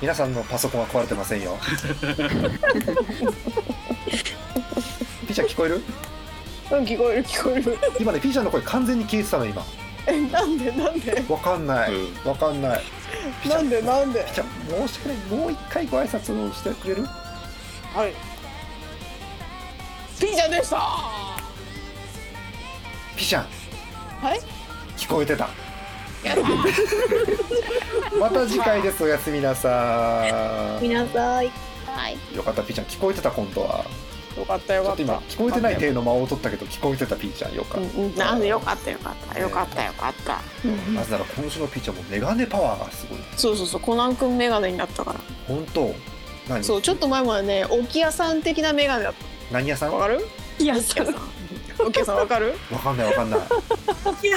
[0.00, 1.58] 皆さんのパソコンは壊れてませんよ。
[5.26, 5.82] ピーちゃん聞こえる？
[6.70, 7.78] うん聞こえる聞こえる。
[8.00, 9.62] 今ねピーちゃんの声完全に消えてたの今。
[10.06, 11.22] えなんでなんで？
[11.28, 11.94] わかんない。
[11.94, 12.30] うん。
[12.30, 12.82] わかんない。
[13.46, 14.24] なんんでなんで？
[14.24, 14.46] ピーちゃん
[14.88, 17.04] 申し訳ないもう一回ご挨拶をしてくれる？
[17.94, 18.14] はい。
[20.18, 21.43] ピーちゃんでした
[23.16, 23.46] ピーちゃん
[24.24, 24.40] はい。
[24.96, 25.48] 聞こえてた。
[28.18, 31.46] また次回ですおやすみなさみなさい。
[31.48, 31.50] い。
[32.36, 32.86] よかったピーちゃん。
[32.86, 33.84] 聞こえてた今度は。
[34.36, 37.54] よかったよちょっとかった今聞こえてない体の間を取ったけど聞こえてたピーちゃん。
[37.54, 38.16] よかっうんうん。
[38.16, 39.38] なんでよかったよかった。
[39.38, 40.24] よかったよかった。
[40.24, 40.40] た
[40.92, 43.18] なぜなら今週のピーちゃんもメガネパワーがすごい。
[43.36, 45.20] そうそうそうコナン君メガネになったから。
[45.46, 45.94] 本当？
[46.48, 46.64] 何？
[46.64, 49.14] そうちょっと前までね置屋さん的なメガネだっ
[49.52, 49.92] 何屋さん？
[49.92, 50.26] わかる？
[50.58, 51.14] いや置屋さん
[51.78, 52.54] 置屋さんわかる？
[52.82, 53.40] かんないわかんない。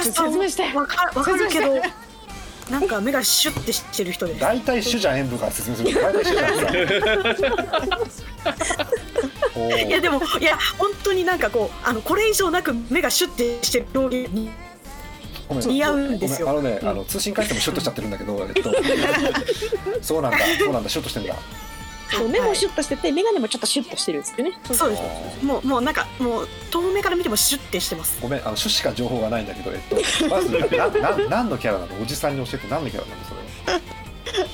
[0.04, 0.62] 説明して。
[0.76, 1.76] わかわかるけど
[2.70, 4.40] なんか目がシュッてしてる人です。
[4.40, 5.94] 大体主じゃん演武から説明する。
[5.94, 6.50] 大体主じゃ
[9.74, 14.50] ん いやでもいや本当になんかこうあのこれ以上なく目がシュッてしてる表現に
[15.48, 16.50] 似合うんですよ。
[16.50, 18.70] あのね、あの通信回線もシュッとしちゃってるんだけど、えっと、
[20.02, 21.34] そうなんだそうなんだシュッとしてんだ
[22.10, 24.58] そう目もシュッとしてて眼鏡もちょっとシュッとしてるんですよね。
[24.72, 25.44] そうです。
[25.44, 28.18] もうもうなんかもう遠目から見てもシュッてしてます。
[28.20, 29.96] ごめんあの趣旨か情報がないんだけど、えっと、
[30.28, 32.02] まずなな何のキャラなの？
[32.02, 33.24] おじさんに教えて何のキャラなの？
[33.24, 33.34] そ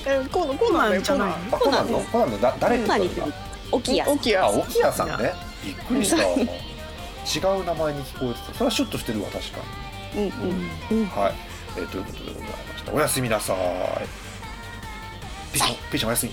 [0.09, 0.23] れは。
[0.23, 1.99] え コナンコナンだよコナンあコナンの？
[1.99, 2.79] コナンのだ誰？
[2.79, 3.09] コナンに
[3.71, 4.13] 沖谷さん。
[4.13, 5.33] 沖谷あ沖谷さんね。
[5.63, 6.17] びっくりした。
[6.17, 8.53] 違う名前に聞こえてた。
[8.53, 9.59] それはシュッとしてるわ確か。
[10.15, 11.33] うんうんにはい、
[11.77, 12.91] えーということでございました。
[12.93, 13.57] おやすみなさい。
[15.53, 16.31] ピーちゃんピーちゃんおやすみ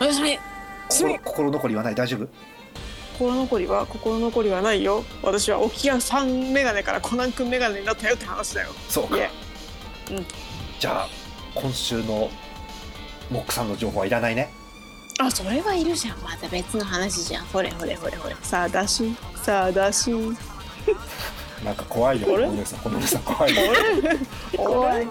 [0.00, 0.38] おやすみ。
[0.88, 1.94] 心心残りはない？
[1.94, 2.28] 大丈夫？
[3.18, 5.04] 心残りは心残りはないよ。
[5.22, 8.68] 私は沖谷さんメガネからコナン君メガネになったよって話だよ。
[8.88, 9.16] そうか。
[9.16, 9.30] いえ。
[10.12, 10.26] うん。
[10.78, 11.08] じゃあ
[11.54, 12.30] 今週の
[13.30, 14.48] モックさんの情報はいらないね。
[15.20, 16.18] あそれはいるじゃん。
[16.18, 17.44] また別の話じゃん。
[17.46, 18.36] ほれほれほれほれ。
[18.40, 19.16] さあだし。
[19.42, 20.12] さあだし
[21.64, 22.28] なんか怖いよ。
[22.32, 23.62] お姉さんこのお姉さん怖いよ。
[24.56, 25.06] 怖い。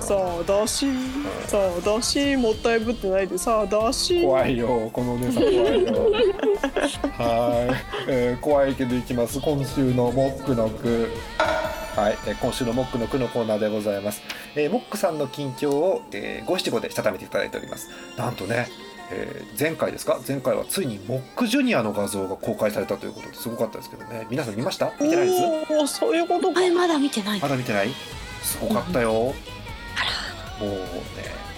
[0.00, 0.86] さあだし。
[1.46, 3.38] さあだしもったいぶってないで。
[3.38, 4.22] さあだし。
[4.22, 4.90] 怖いよ。
[4.92, 5.66] このお姉さん怖いよ。
[7.18, 9.40] はい、えー怖いけどいきます。
[9.40, 11.10] 今週のモックの句。
[11.96, 14.20] はい、えー今週のモックの句のコーナーでございます、
[14.54, 16.02] えーモックさんの近況を
[16.44, 17.88] 五七五でしたためていただいております。
[18.18, 18.68] なんとね、
[19.10, 20.20] えー前回ですか？
[20.26, 24.26] 前回はついにモックジュニアの画像が公開されたということですごかったですけどね。
[24.30, 24.92] 皆さん見ました？
[25.00, 25.32] 見てないで
[25.66, 25.72] す？
[25.72, 26.60] おおそういうことか。
[26.60, 27.40] はいまだ見てない。
[27.40, 27.90] まだ見てない？
[28.42, 29.32] すごかったよ、も
[30.60, 30.76] うね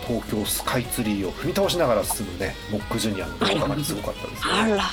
[0.07, 4.63] 東京スカイツリーを踏み倒しながら進むねモックジュニアの動画がすごかったですよ、あら。
[4.65, 4.75] はい。
[4.75, 4.89] えー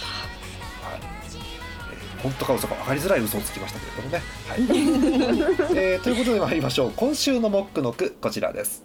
[2.23, 5.77] 本当か嘘か分かりづらい嘘をつきましたけれどもね、はい。
[5.77, 6.91] えーということで参りましょう。
[6.95, 8.83] 今週のモックの句こちらです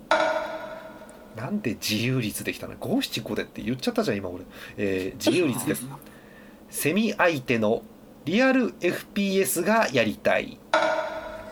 [1.37, 2.75] なんで自由率できたの？
[2.81, 4.45] 五七五でって言っちゃったじゃん今俺、
[4.77, 5.85] えー 自由率です。
[6.71, 7.83] セミ相手の
[8.25, 10.59] リアル FPS がやりたい。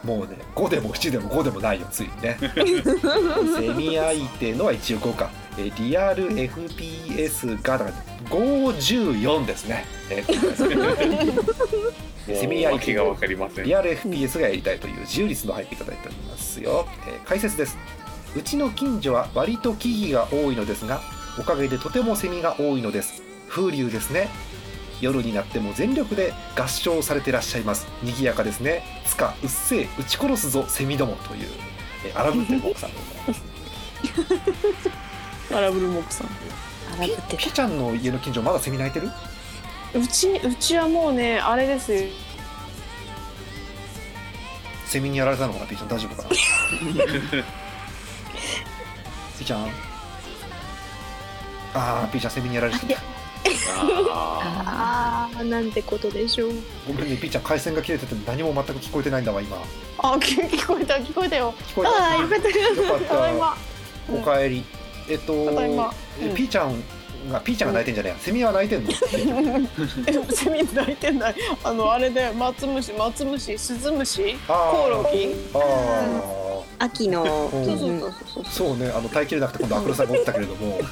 [0.05, 2.37] もうね5でも7でも5でもないよついにね。
[3.59, 7.93] セミ相手のは一応5か、えーリアル FPS がだから
[8.31, 11.45] 514ですね、えー
[12.39, 13.65] セミ相手がわかりません。
[13.65, 17.77] リアル FPS がやりたいという自由率の俳句いただいておりますよ、えー解説です
[18.37, 21.01] うちの近所は割と木々が多いのですが
[21.39, 23.23] おかげでとてもセミが多いのです。
[23.49, 24.29] 風流ですね。
[25.01, 27.87] 夜になっても全力で合唱されてらっしゃいます。
[28.03, 28.83] 賑やかですね。
[29.07, 31.49] つかうっせえ撃ち殺すぞセミどもという、
[32.05, 32.91] えー、荒ぶってる奥さん。
[32.91, 34.55] でございま
[35.49, 36.29] すアラブルモックさん。
[36.99, 39.09] 荒ぶってピちゃんの家の近所まだセミ鳴いてる？
[39.95, 42.03] うちうちはもうねあれですよ。
[44.87, 46.29] セミにやられたのかなピーちゃん大丈夫かな？
[49.39, 49.69] ピーちゃん。
[51.75, 53.01] あーピーちゃんセミにやられてた
[53.81, 56.53] あああなんてことでしょう。
[56.89, 59.57] ごめんねピーちゃん回線が切れてて何も全く聞こえてないんだわ今。
[59.99, 61.55] あ聞聞こえた聞こえたよ。
[61.69, 61.91] 聞こえた。
[61.93, 62.49] ああよかった。
[62.49, 63.05] よかった。
[63.05, 63.57] ただいま。
[64.13, 64.65] おかえり。
[65.09, 65.33] えっと
[66.35, 66.83] ピーちゃん
[67.31, 68.19] がピーちゃんが泣いてんじゃねえや。
[68.19, 68.91] セミは泣いてんの？
[70.07, 71.35] えセミ泣いてない。
[71.65, 74.71] あのあれで松虫松虫スズムシあー。
[74.71, 75.35] コオロギ？
[75.55, 77.65] あ秋のうん。
[77.65, 78.45] そうそううんそうそう。
[78.47, 78.93] あそうね。
[78.95, 80.79] あの耐えきれなくて今度アクロさんが起きたけれども。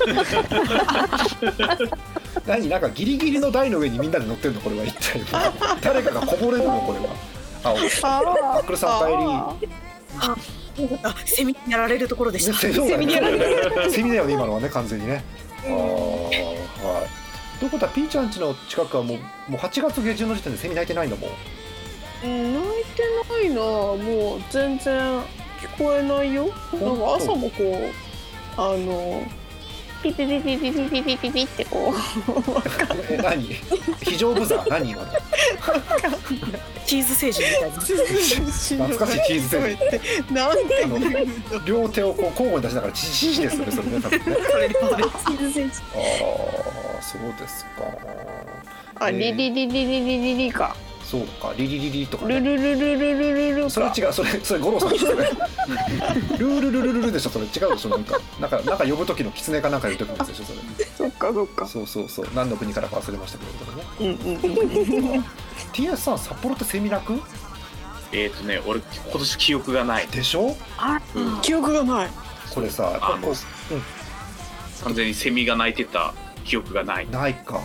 [2.47, 4.61] 何なんかギリギリの台の上にみんなで乗ってんの？
[4.61, 5.21] これは一体。
[5.81, 6.81] 誰かがこぼれるの？
[6.81, 7.15] これは。
[7.65, 7.75] あ
[8.55, 9.13] あアクロさんおかえ
[9.63, 9.69] り。
[10.19, 10.37] あ
[11.25, 12.53] セミにやられるところでした。
[12.53, 13.91] セミセミにやられる。
[13.91, 15.25] セミだよね今のはね完全にね
[15.69, 15.75] ああ
[16.89, 17.59] はい。
[17.59, 19.19] ということはピーちゃん家の近くはもう
[19.51, 21.31] もう8月下旬の時点でセミ鳴いてないんだもん。
[22.25, 25.21] うん泣いてないなもう全然
[25.61, 26.45] 聞こえないよ。
[26.45, 27.93] なんか朝もこう
[28.61, 29.23] あの
[30.03, 31.95] ピピピピピピピピピピってこう。
[33.13, 33.43] え何？
[34.03, 34.69] 非常ブザー？
[34.69, 35.09] 何今の？
[36.87, 37.81] チーズ星人みたいな。
[37.81, 40.57] 懐かしいチーズセーなん
[40.89, 40.99] の
[41.67, 44.25] 両手をこう交互に出しながらチチチですよねそれね多分ね。
[44.25, 44.79] それそ
[45.59, 45.69] れあ
[46.99, 47.71] あそうですか。
[48.99, 50.77] あリリリリリリリリか
[51.09, 53.71] そうかリリリリとかルねルルルルルルル。
[53.71, 55.17] それか違うそれそれ五郎さんですそれ
[56.37, 57.45] ルールルルルルでしょそれ。
[57.45, 58.19] 違うでしょなんか。
[58.41, 60.59] なんかなんか呼ぶ時の狐かなんか呼ぶ時のやつでしょそれ。
[60.99, 61.67] そっかそっか。
[61.69, 62.29] そうそうそう。
[62.35, 63.45] 何の国からか忘れましたけ
[64.05, 64.17] どね。
[64.17, 65.25] うんうんうん
[65.73, 67.21] TS さん札幌ってセミ鳴く
[68.13, 70.57] えっ、とね俺今年記憶がない、でしょ？
[71.15, 72.11] うん、記憶がない。
[72.55, 73.35] これさやっぱこ
[74.85, 77.57] 完全にセミが鳴いてた記憶がない、うないか。
[77.57, 77.63] うん、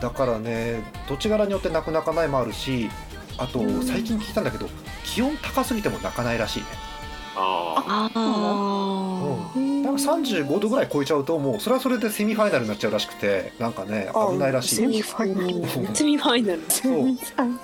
[0.00, 2.88] だからね土地柄によって泣く泣かないもあるし
[3.38, 4.68] あと最近聞いたんだけど
[5.04, 6.66] 気温高すぎても泣かないらしいね。
[7.36, 9.82] ああああうん。
[9.82, 14.76] なんか35度ぐらい超えちゃうともうそれはそれでセミファイナルになっちゃうらしくてなんかね危ないらしい。
[14.76, 16.60] セミファイナルセミファイナル。
[16.68, 17.16] そう。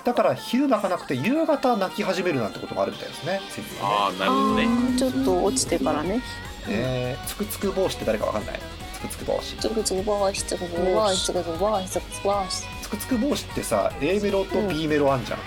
[0.03, 4.67] だから昼泣かなくて夕方泣き始めるなんてこともあるみたいですねセミはあーなるほどね。
[4.97, 6.09] ちょっと落ちてからね。
[6.09, 6.21] ね
[6.67, 8.59] ねつくつく帽子って誰かわかんない
[8.97, 15.41] つくつく帽子つくつく帽子つくつく帽子つくつく帽子つくつく帽子つくつく帽子ってさ A メロと B メロあんじゃん、あ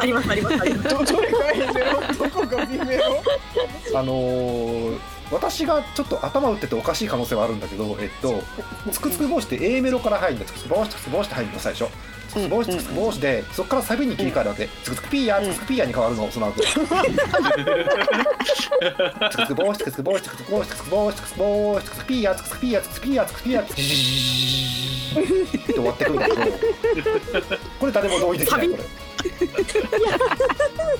[0.00, 3.04] ありますありますありますどどれが A メロどこが B メロ
[3.94, 8.42] あのー私がちょっと頭打ってておかしい可能性はあるんだけど、えっと、
[8.90, 11.84] つくつく帽子って A メロから入るんだつくつく帽子つくつく帽子って入るの最初。
[12.28, 14.68] つくつく帽子つくつく帽子でそこからサビに切り替えるわけ。
[14.82, 16.62] つくつくピーヤーつくつくピーヤーに変わるのその後。
[19.30, 26.40] つくつく帽子つくつく帽子つくつく帽子つくつく帽子つくつく帽子つくつくピーヤーつくつくピーヤーつくつくピーヤーつくつくピーヤーつくつくって終わってくるんだけど
[27.78, 28.82] これ誰も同意できないこれ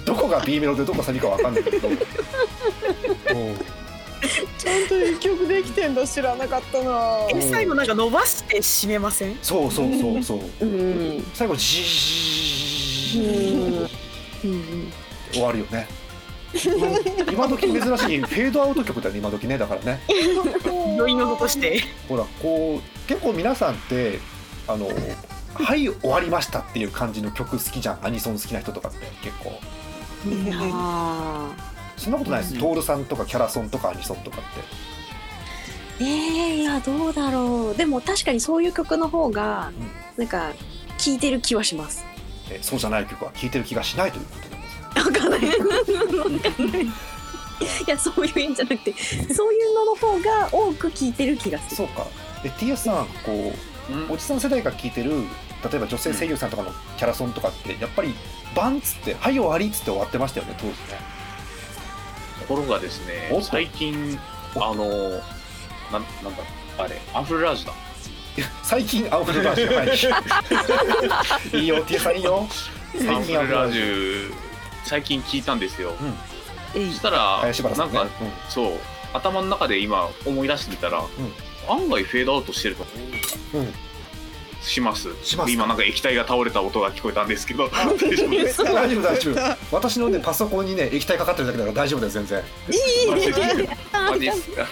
[0.04, 1.96] どこが B メロでどこサビかわかんないけどうん
[4.58, 7.26] ちゃんと一曲できてんだ知らなかったな。
[7.30, 9.36] え最後なんか伸ばして締めません？
[9.42, 10.66] そうそうそうそう。
[10.66, 10.68] う
[11.18, 13.88] ん最後ジー
[15.32, 15.86] 終わるよね
[17.32, 20.00] 今時珍しいフェードアウト曲だよね今時ねだからね
[20.98, 24.18] 余韻を残してほらこう結構皆さんって
[24.66, 24.88] あの
[25.54, 29.60] はい終わりましたっていう感じの曲好きじゃんアニソン好きな人とかって結構
[30.72, 31.54] あ
[32.00, 34.40] そんなことないです、トールさんとかキャラソンとかアニソンとかっ
[35.98, 36.04] て。
[36.04, 37.76] ーえー、いやどうだろう。
[37.76, 39.70] でも確かにそういう曲の方が
[40.16, 40.52] なんか
[40.96, 42.04] 聴いてる気はします。
[42.50, 46.90] えそうじゃない曲は聴いてる気がしないということなんですわかんないわかんないい
[47.86, 48.94] やそういう意味じゃなくて
[49.34, 51.76] そういうのの方が多く聴いてる気がする。
[51.76, 52.06] そうか。
[52.44, 53.52] え TS さんこ
[54.08, 55.10] うおじさん世代が聴いてる
[55.70, 58.14] 例えば女性声優さんとかのキャラソンとかってやっぱり
[58.54, 61.19] バンっつって「はい終わり」っつって終わってましたよね当時ね
[62.40, 64.18] ところがですね最近
[64.56, 64.84] あの
[65.92, 66.42] なんなんだ
[66.78, 67.72] あれアンフルラージュだ。
[68.62, 71.58] 最近アンフルラージュはい。
[71.60, 72.46] いいよ TS さんいいよ。
[72.96, 74.30] 最アンフ近アンフルラージルラージュ。
[74.30, 74.34] ュ
[74.84, 75.94] 最近聞いたんですよ、
[76.74, 76.90] えい。
[76.90, 77.52] そしたらね。
[77.76, 78.06] なんか、
[78.48, 78.72] そう
[79.12, 81.04] 頭の中で今思い出してみたら、
[81.68, 82.86] 案外フェードアウトしてると
[83.54, 83.74] うん
[84.62, 85.08] します。
[85.22, 85.50] しますか？
[85.52, 87.68] 今なんか液体が倒れた音が聞こえたんですけど。
[87.72, 88.62] 大丈夫です。
[88.62, 89.56] か大丈夫大丈夫。
[89.70, 92.42] 私のねパソコンにね液体かかってるだけだから大丈夫だよ全然。
[93.10, 93.32] マジ
[93.92, 94.66] マジっすか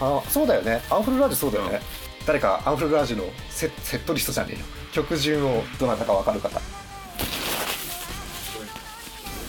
[0.00, 0.82] あそうだよね。
[0.90, 1.80] アンフルラージュそうだよね、
[2.26, 6.60] 誰かアンフルラージュのセセットリストじゃねえよ曲順をどなたかわかる方。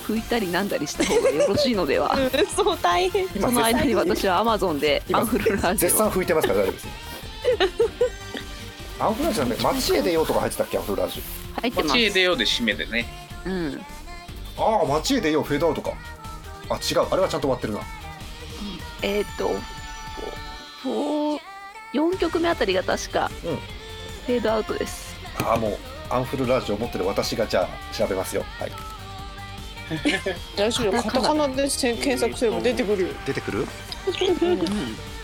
[0.08, 2.16] 拭いたりなんだりした方がよろしいのでは。
[2.56, 3.28] そう大変。
[3.28, 5.76] その間に私はアマゾンでアンフルラージュを。
[5.76, 6.88] 絶賛拭いてますから大丈夫です
[9.00, 10.78] アンフルラージュなんで街へ出ようとか入ってたっけ？
[10.78, 11.96] アンフルラージュ入ってます。
[11.96, 13.06] 街へ出ようで締めでね。
[13.46, 13.86] うん。
[14.58, 15.94] ああ街へ出ようフェードアウトか。
[16.70, 17.08] あ違う。
[17.12, 17.80] あれはちゃんと終わってるな。
[19.02, 19.52] えーっと
[20.84, 21.40] 4
[21.94, 23.56] 4曲目あたりが確かうん。
[23.56, 25.16] フェードアウトです。
[25.44, 25.78] ああもう
[26.10, 28.44] アンフルラージュを持ってる私がじゃあ調べますよ。
[28.60, 28.72] はい。
[30.56, 33.68] 大丈夫カタカナで検索すれば出てくるよ、出てくる？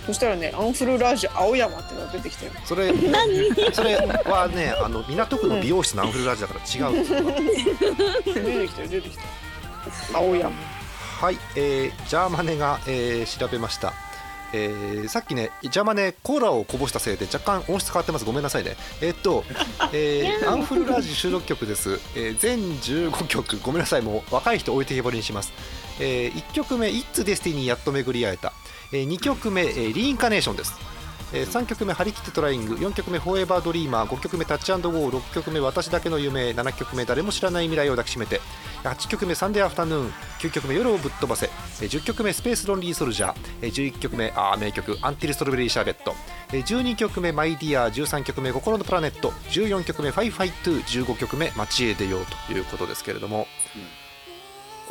[0.05, 2.51] そしたらねアンフルラージュ青山ってのが出てきたよ。
[2.65, 2.91] それ
[3.71, 8.33] それはねあの港区の美容室のアンフルラージュだから違うんですよ。
[8.33, 10.17] 出てきたよ出てきた。
[10.17, 10.51] 青山。
[11.21, 13.93] はい、えージャーマネが、えー調べました、
[14.53, 18.25] えーさっきねジャーマネコーラをこぼしたせいで若干音質変わってます。
[18.25, 18.75] ごめんなさいね。
[19.01, 19.43] えーっと、
[19.93, 23.59] えーアンフルラージュ収録曲です、えー全15曲。
[23.59, 24.01] ごめんなさい。
[24.01, 25.53] もう若い人置いてけぼりにします、
[26.01, 28.53] え1曲目「It's Destiny やっと巡り会えた」
[28.91, 30.73] え2曲目、えー Reincarnation です。
[31.33, 38.41] えー3曲目「張り切ってトライング」4曲目「Forever Dreamer」5曲目「Touch Go」6曲目「私だけの夢」7曲目「誰も知らない未来を抱きしめて」
[38.83, 41.49] 8曲目「Sunday Afternoon」9曲目「夜をぶっ飛ばせ」
[41.81, 46.15] えー10曲目「スペースロンリーソルジャー」えー11曲目あ名曲「Until Strawberry Sherbet」
[46.51, 53.47] えー12曲目「My Dear」13曲目「心のプラネット」14曲目「ファイファイトゥ」15曲目「街へ出よう」ということですけれども、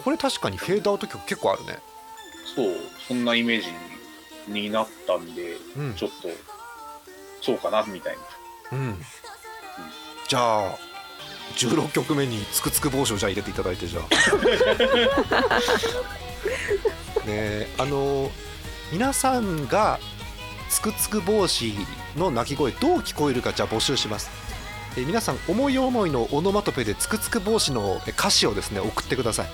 [0.01, 1.78] これ確かにフェードアウト曲結構あるね。
[2.55, 2.74] そう
[3.07, 3.68] そんなイメージ
[4.48, 5.94] になったんで、うん。
[5.94, 6.28] ちょっと
[7.40, 8.16] そうかなみたい
[8.70, 8.78] な。
[8.78, 8.96] うん。
[10.28, 10.78] じゃあ
[11.57, 14.05] 16曲目につくつく帽子をじゃあ入れていただいてじゃあ。
[17.26, 18.30] ねえあの
[18.92, 19.98] 皆さんが
[20.68, 21.74] つくつく帽子
[22.16, 24.30] の鳴き声どう聞こえるかじゃあ募集します。
[24.96, 29.48] え皆さん思い思いのオノマトペでつくつく帽子のえ歌詞をですね送ってください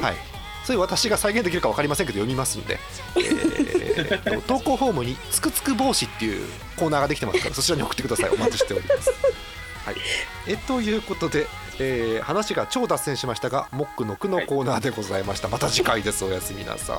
[0.00, 0.16] はい。
[0.64, 2.78] それ私が再現できるか分かりませんけど読みますんで、
[3.16, 8.30] えーと 投稿フォームに「つくつく帽子」っていうコーナーができてますからそちらに送ってください。
[8.30, 9.10] お待ちしております。
[9.84, 9.96] はい、
[10.46, 11.46] えということで、
[11.78, 16.24] えー話が超脱線しましたがモックの句のコーナーでございました、また次回です。
[16.24, 16.98] おやすみなさ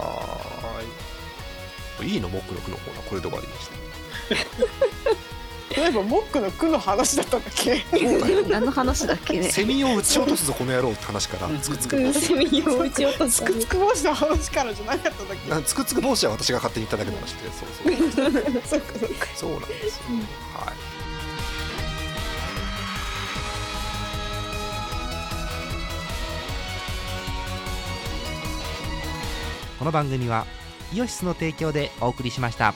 [2.00, 2.08] い。
[2.08, 2.30] いいの？
[2.30, 3.04] モックの句のコーナー。
[3.10, 5.25] これで終わりました
[5.76, 7.84] 例えばモックの句の話だったんだっけ？
[8.49, 9.39] 何の話だっけ？
[9.39, 11.59] ねセミを撃ち落とすぞこの野郎って話から。
[11.59, 13.38] つくつくセミを打ち落とす。
[13.38, 17.49] つくつく帽子の話からじゃなかったんだっけなつくつく帽子は私が勝手に言っただけでまして。
[17.49, 18.61] そうそう。
[18.68, 19.28] そっかそっか。
[19.36, 20.03] そうなんですよ、
[20.53, 20.74] はい。
[29.80, 30.45] この番組は
[30.93, 32.74] イオシスの提供でお送りしました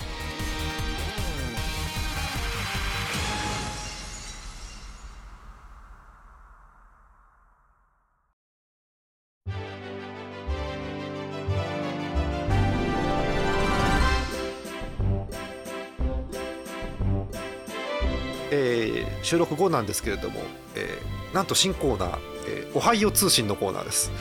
[19.30, 20.42] 収録後なんですけれども、
[20.76, 22.18] えーなんと新コーナー、
[22.48, 24.12] えーオハイオ通信のコーナーです、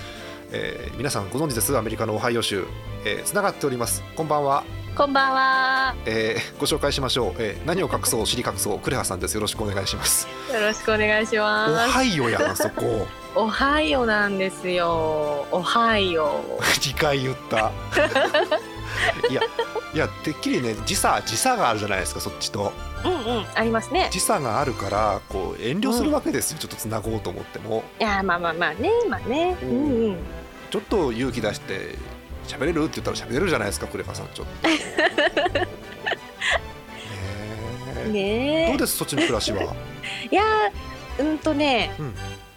[0.53, 1.75] えー皆さんご存知です？
[1.79, 2.67] アメリカのオハイオ州
[3.25, 4.03] つながっております。
[4.15, 5.95] こんばんは、こんばんは。
[6.05, 9.35] えーご紹介しましょう、えー何を隠そう知り隠そうクレハさんです。
[9.35, 10.29] よろしくお願いします。
[10.53, 11.91] よろしくお願いしオます。
[11.91, 13.07] ハイオやんそこ。
[13.35, 15.47] オハイオなんですよ。
[15.51, 16.45] オハイオ。
[16.61, 17.73] 2回言った。
[19.31, 19.41] いや
[19.95, 22.73] いやてっきりね時差時差があるじゃないですかそっちと
[23.05, 24.09] うんうんありますね。
[24.11, 27.85] 時差があるからこう遠慮するわけですよ、ちょっとつなごうと思っても。
[28.01, 29.57] いやまあまあまあねまあね。
[29.63, 29.69] うん。
[29.71, 30.17] うん
[30.71, 31.95] ちょっと勇気出して
[32.47, 32.85] 喋れる？
[32.85, 34.69] って言ったら喋れるじゃないですかクレハさんちょっと。
[34.69, 34.77] ね
[38.05, 38.09] え。
[38.13, 38.69] ねえ。
[38.69, 38.97] どうです？
[38.97, 39.63] そっちの暮らしは？
[40.31, 42.15] いやーうんとね、うん。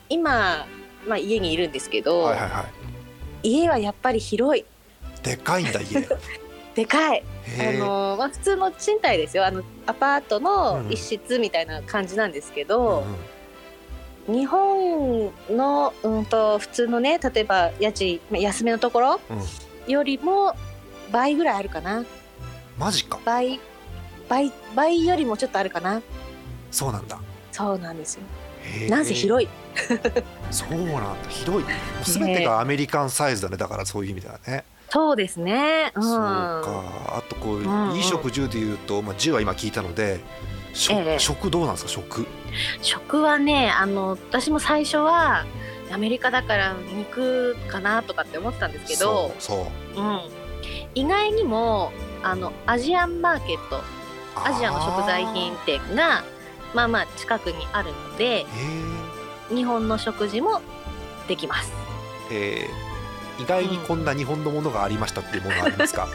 [0.10, 0.66] 今、
[1.08, 2.66] まあ、家にいるんですけど、はいはいは
[3.44, 4.66] 家はやっぱり広いい。
[5.24, 6.08] でかいんだ家
[6.76, 7.24] でかい。
[7.60, 9.46] あのーまあ、普通の賃貸ですよ。
[9.46, 10.92] あのアパートのうん。
[10.92, 13.04] 一室みたいな感じなんですけうんど、
[14.28, 19.34] 日本の、うん、と普通のね例えば家賃まあ安めのところう
[19.90, 19.92] ん。
[19.92, 20.56] よりも
[21.12, 22.06] 倍ぐらいあるかな。
[22.78, 23.20] マジか。
[23.26, 23.60] 倍
[24.30, 26.02] 倍倍よりもちょっとあるかな。
[26.72, 27.20] そうなんだ。
[27.52, 28.22] そうなんですよ。
[28.90, 29.50] なんせ広い。
[30.52, 31.30] そうなんだ。
[31.30, 31.68] 広い。
[31.68, 33.58] もう全てがアメリカンサイズだね。
[33.58, 34.64] だからそういう意味ではね
[34.94, 35.92] そうですね。
[35.96, 36.04] うん。
[36.04, 36.84] そうか。
[37.18, 37.96] あとこう、うんうん。
[37.96, 40.20] いい食住でいうと、まあ、10は今聞いたので
[40.74, 41.20] 食,、ええ。
[41.20, 41.92] 食どうなんですか？
[41.92, 42.28] 食。
[42.82, 45.46] 食はねあの私も最初は
[45.94, 50.02] アメリカだから肉かなとかって思ってたんですけどそうそう。
[50.02, 50.22] うん、
[50.96, 51.92] 意外にも
[52.24, 53.82] あのアジアンマーケット
[54.36, 56.24] アジアの食材品店が
[56.74, 58.46] まあまあ近くにあるのでへ
[59.56, 60.62] 日本の食事も
[61.30, 61.72] できます。
[62.30, 62.91] ええー
[63.42, 66.08] 意外にこんな日本のものがありましたっていうものはありますか、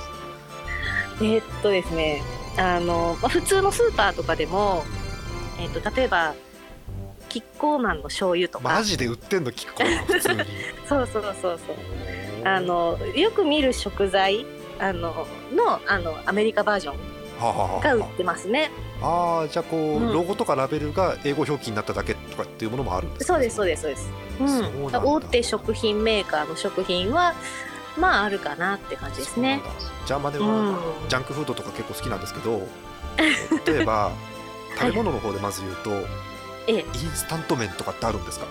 [1.20, 2.22] えーっとですね
[2.56, 4.84] あの、まあ、普通のスーパーとかでも、
[5.58, 6.34] えーっと例えば
[7.28, 8.64] キッコーマンの醤油とか。
[8.64, 9.50] マジで売ってんの？
[9.50, 10.44] 聞こえ普通に。
[10.88, 11.76] そうそうそうそう。
[12.44, 14.46] あのよく見る食材
[14.78, 18.70] あののあのアメリカバージョンが売ってますね。
[19.02, 20.12] ああじゃあこう、うん。
[20.12, 24.10] ロゴとかラベルが英語表記になっただけとかっていうものもあるんですかそうですそうですそうです、
[24.42, 24.54] うそ
[24.88, 27.34] うなん大手食品メーカーの食品は
[27.98, 29.60] まああるかなって感じですね。
[29.62, 29.90] そうなんだ。
[30.06, 30.76] じゃあまあでうも、ん。
[31.08, 32.66] ジャンクフードとか結構好きなんですけど
[33.66, 34.10] 例えば
[34.78, 35.90] 食べ物の方でまず言うと、
[36.66, 36.80] ええ。
[36.80, 38.46] インスタント麺とかってあるんですか？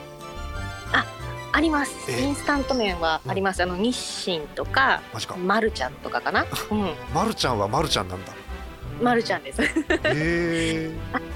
[1.52, 1.96] あります。
[2.12, 5.02] えインスタント麺はあります、あの日清とか
[5.38, 6.46] マルちゃんとかかな？
[6.70, 6.94] うん。
[7.16, 8.34] まるちゃんはまるちゃんなんだ
[9.02, 9.62] マルちゃんです。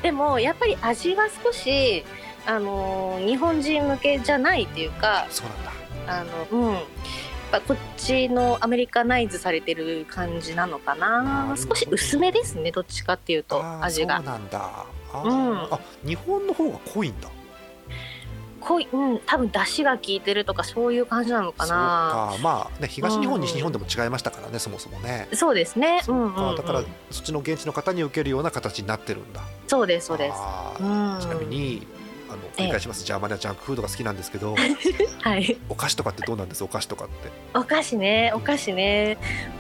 [0.01, 2.03] でもやっぱり味は少し
[2.45, 5.71] あのー日本人向けじゃないっていうかそうなんだ。
[6.07, 6.73] あのうん。
[6.73, 6.81] やっ
[7.51, 11.55] ぱこっちのアメリカナイズされてる感じなのかな。
[11.57, 14.17] 少し薄めですねどっちかっていうと味が。
[14.17, 14.85] そうなんだ。
[15.25, 15.57] うん。
[15.73, 17.27] あ日本の方が濃いんだ
[18.59, 22.29] 濃いうん多分出汁が効いてるとかそういう感じなのかな。
[22.31, 22.43] そうか。
[22.43, 25.27] まあね東日本、うん西日本でも違いましたからねそもそもね。
[25.33, 26.01] そうですね。
[26.07, 29.41] うんうん、だからそっちの現地の方に受けるような形になってるんだ。
[29.67, 30.35] そうですそうです。
[30.81, 31.17] うん。
[31.19, 31.87] ちなみに
[32.29, 34.55] あの繰り返します、ジャーマネはジャンクフードが好きなんですけど
[35.21, 35.57] はい。
[35.67, 36.63] お菓子とかってどうなんです？
[36.63, 37.29] お菓子とかって。
[37.53, 39.17] お菓子ねお菓子ね。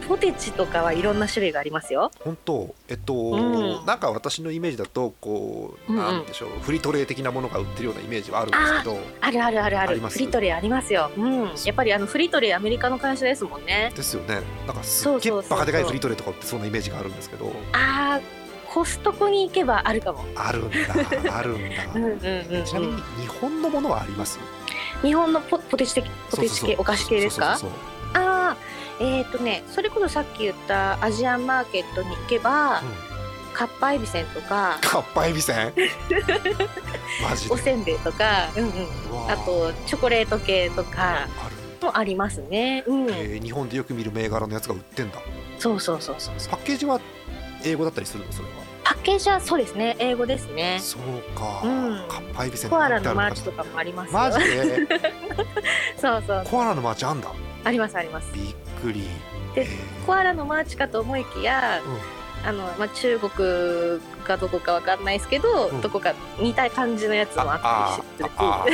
[0.07, 2.11] ポテチとかはいろんな種類がありますよ。
[2.19, 2.75] 本当？
[2.87, 3.85] えっと、うん。
[3.85, 6.03] なんか私のイメージだとこう、うんうん。
[6.03, 9.89] なんでしょうフリトレー的なものが売ってるようなイメージはあるんですけどあるあるあるある。
[9.91, 10.13] あります？
[10.13, 11.11] フリトレーありますよ。
[11.17, 11.43] うん。
[11.43, 13.91] やっぱりあのフリトレーアメリカの会社ですもんね。
[13.95, 14.41] ですよね。
[14.65, 17.51] なんかすっげえバカでかいフリトレーとか売ってそうなイメージがあるんですけど。
[17.73, 18.38] あー
[18.71, 20.23] コストコに行けばあるかも。
[20.35, 20.77] あるんだ
[21.37, 21.83] あるんだ。
[21.95, 22.65] うんうんうんうん。
[22.65, 24.39] ちなみに日本のものはあります？
[25.01, 27.53] 日本のポポテチ的ポテチ系お菓子系ですか？
[27.53, 27.57] あ
[28.13, 28.55] あ
[28.99, 32.81] えっ、ー、とねそれこそさっき言ったアジアンマーケットに行けば、
[33.53, 34.77] かっぱえびせんとか。
[34.81, 35.73] かっぱえびせん？
[37.27, 37.53] マジで？
[37.53, 39.37] おせんべいとか、うんうん、あ。
[39.37, 41.27] とチョコレート系とか
[41.81, 42.83] もありますね。
[42.87, 45.19] うん、えー日本でよく見る銘柄のやつが売ってんだ。
[45.57, 46.33] そうそうそうそう。
[46.49, 46.99] パッケージは
[47.63, 48.31] 英語だったりするの？
[48.31, 48.53] それは。
[48.83, 49.95] パッケージはそうですね。
[49.99, 50.79] 英語ですね。
[50.81, 51.01] そう
[51.37, 52.07] か、うん。
[52.07, 54.19] かっぱえびせんコアラのマーチチとかもありますよ。
[54.19, 54.87] マジで？
[55.97, 56.43] そうそう。
[56.49, 57.29] コアラのマーチあんだ。
[57.63, 58.31] ありますあります。
[58.33, 59.07] びっくり。
[59.53, 59.67] で
[60.05, 61.81] コアラのマーチかと思いきや、
[62.45, 63.31] あのまあ、中国
[64.23, 68.65] かどこかわかんないですけど、どこか似た感じのやつもあったりしてあ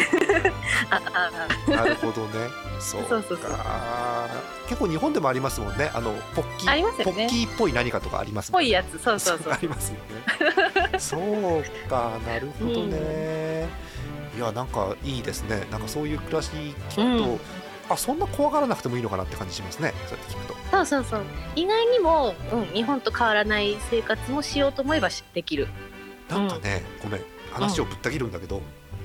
[0.91, 1.32] あ
[1.68, 2.49] あ なるほどね。
[2.80, 3.09] そうか。
[3.09, 3.51] そうそうそう
[4.68, 5.91] 結構日本でもありますもんね。
[5.93, 7.03] あのポッキーね。
[7.03, 8.66] ポッキーっぽい何かとかありますもんね。
[8.66, 8.99] ぽいやつ。
[8.99, 9.53] そうそうそう。
[9.53, 10.99] ありますよね。
[10.99, 12.11] そうか。
[12.28, 13.68] なるほどね、
[14.36, 15.68] いやなんかいいですね。
[15.72, 16.51] なんかそういう暮らし
[16.89, 17.39] 聞くと、うん
[17.90, 19.94] あそんな怖がらなくてもいいのかなって感じしますね。
[20.08, 20.56] そうやって聞くと。
[20.72, 21.24] そうそうそう。
[21.56, 25.68] 意外にも、うん、日本と変わらない生活もしようと思えばしできる。
[26.30, 27.22] なんかね、ごめん。
[27.52, 28.62] 話をぶった切るんだけど、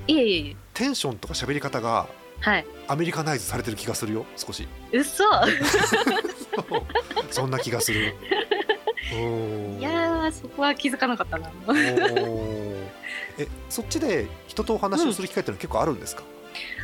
[0.07, 0.55] いえいえいえ。
[0.73, 2.07] テンションとか喋り方が
[2.41, 2.65] はい。
[2.87, 4.67] アメリカナイズされてる気がするよ少し。
[4.91, 5.23] 嘘。
[7.29, 8.15] そんな気がする。
[9.11, 11.51] いやーそこは気づかなかったな。
[13.37, 16.23] えそっちで人とお話をする機会ってのは結構あるんですか、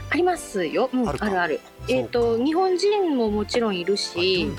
[0.10, 4.50] ありますよ、うん、あるあるえっ、と日本人ももちろんいるし。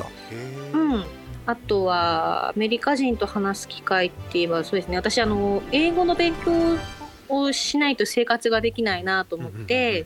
[0.73, 1.05] うん。
[1.47, 4.99] あとはアメリカ人と話す機会って言えばそうですね。
[4.99, 6.53] 私あの英語の勉強
[7.31, 10.05] をしないと生活ができないなと思って、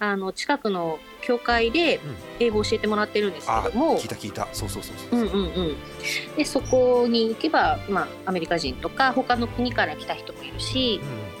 [0.00, 2.00] あの近くの教会で
[2.40, 4.48] 英語を教えてもらってるんですけあども、聞いた聞いた。
[4.52, 5.24] そうそうそうそうう。
[5.24, 5.76] んうんうん、
[6.36, 11.31] でそこに行けば、まあ、アメリカ人とか他の国から来た人もいるし、うん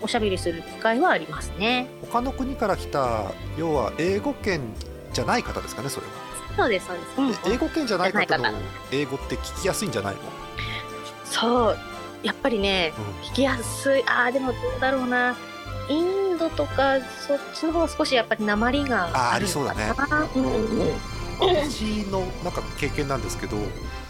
[0.00, 1.86] おしゃべりする機会はありますね。
[2.02, 4.60] 他の国から来た要は英語圏
[5.12, 6.12] じゃない方ですかねそれは。
[6.56, 7.54] そうですそうです、うんうん。
[7.54, 8.50] 英語圏じゃない方の
[8.90, 10.20] 英語って聞きやすいんじゃないの？
[11.24, 11.78] そう。
[12.22, 12.92] やっぱりね、
[13.22, 14.04] 聞きやすい。
[14.06, 15.36] あーでもどうだろうな。
[15.88, 19.92] インドとかそっちの方が少しやっぱり鉛があああるりそうだね。
[20.36, 20.88] うんうんうん
[21.48, 23.56] 私のなんか経験なんですけど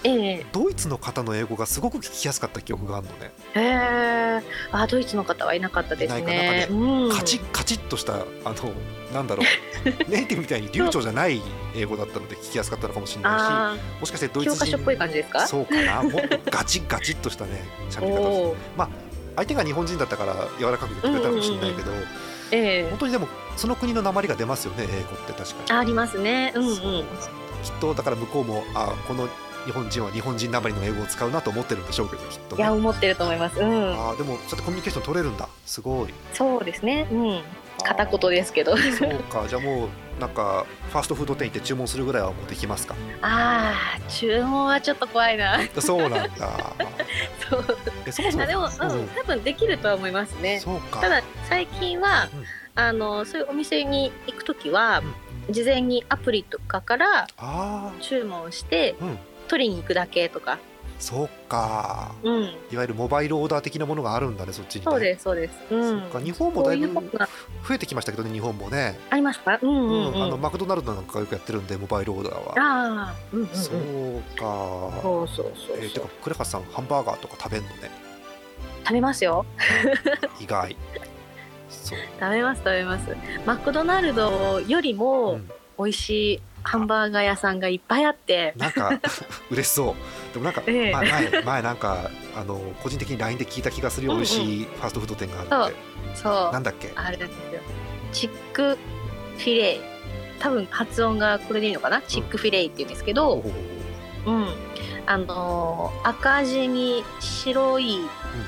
[0.04, 0.10] え
[0.40, 0.46] え。
[0.52, 3.30] ドイツの方の英語がすごく聞きやすかった記憶があるのね。
[3.54, 4.42] へえ。
[4.72, 6.60] あドイツの方はいなかったですいないかね。
[6.60, 7.10] なんかうん。
[7.16, 8.54] カチッカチッとしたあの
[9.14, 9.46] なんだろう。
[10.10, 11.40] ネイティブみたいに流暢じゃない
[11.76, 15.46] 英語だったので聞きやすかったのかもしれなあいしもしかしてドーイツ人教科書っぽい感じですか？
[15.46, 16.02] そうかな。
[16.02, 18.56] もっとガチッガチッとしたね喋り方を おー。
[18.56, 18.88] してまあ
[19.36, 21.90] 相手が日本人だったから柔らかく言ってくれたかもしれないけど、
[22.52, 22.90] ええ。
[22.90, 25.80] 本当にでもその国の訛りが出ますよね英語って確かに。
[25.80, 26.52] ありますね。
[26.54, 26.74] うんうん。
[26.74, 29.28] きっとだから向こうもあこの
[29.64, 32.62] 日本人は日本人訛りの英語を使うなと思ってるんでしょうけどきっとね。
[32.62, 33.58] いや思ってると思います。
[33.60, 33.92] うん。
[33.92, 35.48] あーでもそうやってコミュニケーション取れるんだ。
[35.66, 36.14] すごい。
[36.32, 37.08] そうですね。
[37.10, 37.42] うん。
[37.84, 38.76] 片言ですけど。
[38.76, 39.46] そうか。
[39.48, 39.88] じゃあもう
[40.20, 42.94] なんかファーストフード店行って注文するぐらいはもうできますか？
[43.22, 45.58] ああ注文はちょっと怖いな。
[45.80, 46.26] そうなんだ。
[47.50, 47.64] そう。
[48.06, 49.08] えそもそもあでも、うんうん。
[49.08, 50.60] 多分できるとは思いますね。
[50.60, 51.00] そうか。
[51.00, 52.28] ただ最近は、
[52.74, 55.02] あのそういうお店に行く時は、
[55.50, 57.26] 事前にアプリとかから
[58.00, 59.18] 注文して、うん。
[59.48, 60.58] 取りに行くだけとか
[61.02, 62.12] そうか。
[62.22, 62.42] うん。
[62.44, 65.54] いわゆるモバイルオーダー的なものがあるんだねそっちに、ね、そうですそうです。
[65.74, 66.00] うん。
[66.00, 72.54] そっか日本もだいぶ増えてきましたけどね日本もね、ありますかうんうんうん、うんあのマクドナルドなんかがよくやってるんでモバイルオーダーは。
[72.56, 73.54] ああうんうんうん。
[73.54, 75.00] そうか。
[75.02, 75.76] そうそうそうそう。
[75.78, 77.90] えーてかクレハさんハンバーガーとか食べんのね？
[78.84, 79.44] 食べますよ。
[80.40, 80.76] 意外。
[81.68, 81.98] そう。
[82.20, 83.16] 食べます食べます。
[83.44, 85.40] マクドナルドよりも
[85.78, 88.54] 美味しいハンバーガー屋さんがいっぱいあって。
[88.56, 89.00] なんか
[89.50, 89.94] 嬉しそう
[90.32, 90.92] でもなんか、ええ。
[90.92, 94.24] 前前 前なんかあの個人的に LINE で聞いた気がするよ、うんうん。
[94.24, 95.80] 美味しいファーストフード店があるんで。
[96.16, 96.52] そう。
[96.52, 96.92] なんだっけ？
[96.96, 97.34] あれですよ。
[98.12, 98.78] チック
[99.38, 99.80] フィレイ。
[100.40, 102.02] 多分発音がこれでいいのかな？
[102.02, 103.44] チックフィレイって言うんですけど、
[104.26, 104.46] うん。
[105.04, 107.98] あのー赤地に白い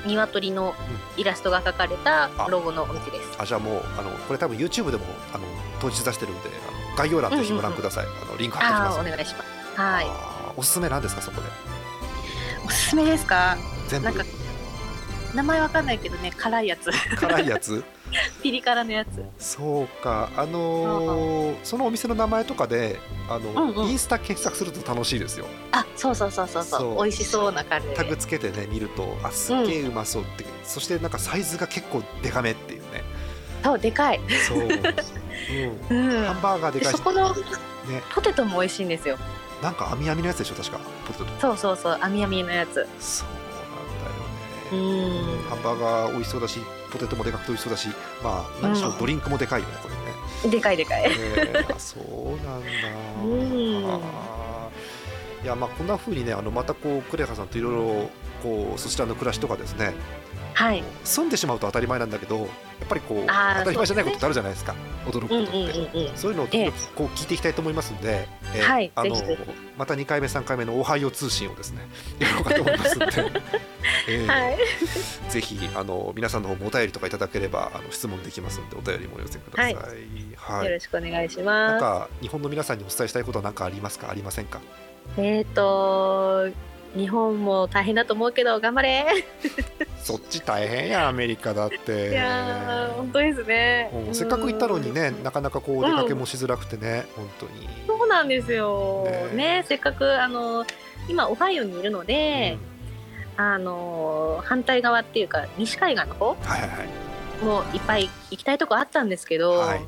[0.05, 0.73] 鶏の
[1.17, 3.35] イラストが描かれたロゴのお店です。
[3.37, 5.43] あじゃあもうあのこれ多分 YouTube でもあの
[5.81, 6.49] 当日出してるんで
[6.97, 9.43] 概要欄ぜひご覧ください、あのリンク貼っておきあますあお願いしま
[9.75, 9.81] す。
[9.81, 10.07] はい。
[10.55, 11.47] おすすめなんですかそこで？
[12.65, 13.57] おすすめですか？
[13.87, 14.05] 全部？
[14.05, 14.23] なんか
[15.33, 16.89] 名前わかんないけどね辛いやつ。
[17.17, 17.83] 辛いやつ？
[18.41, 19.09] ピリ辛のやつ。
[19.37, 20.29] そうか。
[20.37, 23.89] あのーそのお店の名前とかであの、うんうん。
[23.89, 25.45] インスタ検索すると楽しいですよ。
[25.71, 26.79] あそうそうそうそうそう。
[26.79, 26.95] そう。
[27.03, 33.03] 美味しそうなカレータグつけてね見るとあすっげえうまそうって、そしてなんかサイズが結構デカめっていうね。
[33.63, 34.21] そうでかい。
[34.47, 34.59] そう、
[35.91, 36.25] うん、うん。
[36.25, 37.43] ハンバーガーでかいそこのね。
[38.13, 39.17] ポテトも美味しいんですよ
[39.61, 40.79] なんか網網のやつでしょ確か。
[41.07, 42.87] ポテトそうそうそう網網のやつ。
[42.99, 43.27] そう
[44.71, 45.37] うなんだよね。
[45.37, 45.49] ん。
[45.49, 46.59] ハンバーガー美味しそうだし
[46.91, 47.87] ポテトもでかくて美味しそうだし
[48.23, 48.97] まあ何しろうん。
[48.97, 49.95] ドリンクもでかいよねこれ
[50.49, 50.55] ね。
[50.55, 51.03] でかいでかい。
[51.03, 52.03] ねえあそう
[52.45, 52.67] なんだ、
[53.23, 53.31] うん。
[55.43, 58.09] いやまあこんな風にねあのまたこうクレハさんといろいろ
[58.45, 59.93] こうそちらの暮らしとかですね。
[60.53, 60.83] はい。
[61.03, 62.47] 住んでしまうと当たり前なんだけどやっ
[62.87, 64.75] ぱりこう当たり前じゃないことってあるじゃないですか。
[65.05, 69.15] 驚くうんことって、うんうんうんそういうのをええこう聞いていきたいと思いますんで、えーはいあの
[69.77, 71.81] また2回目3回目のオハイオ通信をですね
[72.19, 73.05] やろうかと思いますんで、
[74.07, 74.57] えーはい。
[75.29, 79.75] ぜひあの皆さんの方もお便りとかいただければあの質問できますのでお便りもお寄せください。
[80.37, 80.65] はい。
[80.67, 84.09] よろしくお願いしなんまか日本の皆さんにお伝えしたいことは何かありますか？
[84.09, 84.59] ありませんか？
[85.15, 86.47] すえっ、と
[86.95, 89.05] 日本も大変だと思うけど頑張れ。
[90.01, 92.11] そっち大変やアメリカだって。
[92.11, 93.91] いやー本当ですね。
[94.07, 97.67] うんせっかく行ったのにねなかなかこうお出かけもしづらくてね、本当に。
[97.87, 99.03] そうなんですよ。
[99.33, 99.35] ね。
[99.35, 100.65] ねせっかくあの
[101.09, 102.57] 今オハイオにいるので、
[103.35, 107.43] あの反対側っていうか西海岸の方はいはいはい。
[107.43, 109.81] もういっぱい行きたいとこあったんですけど、はい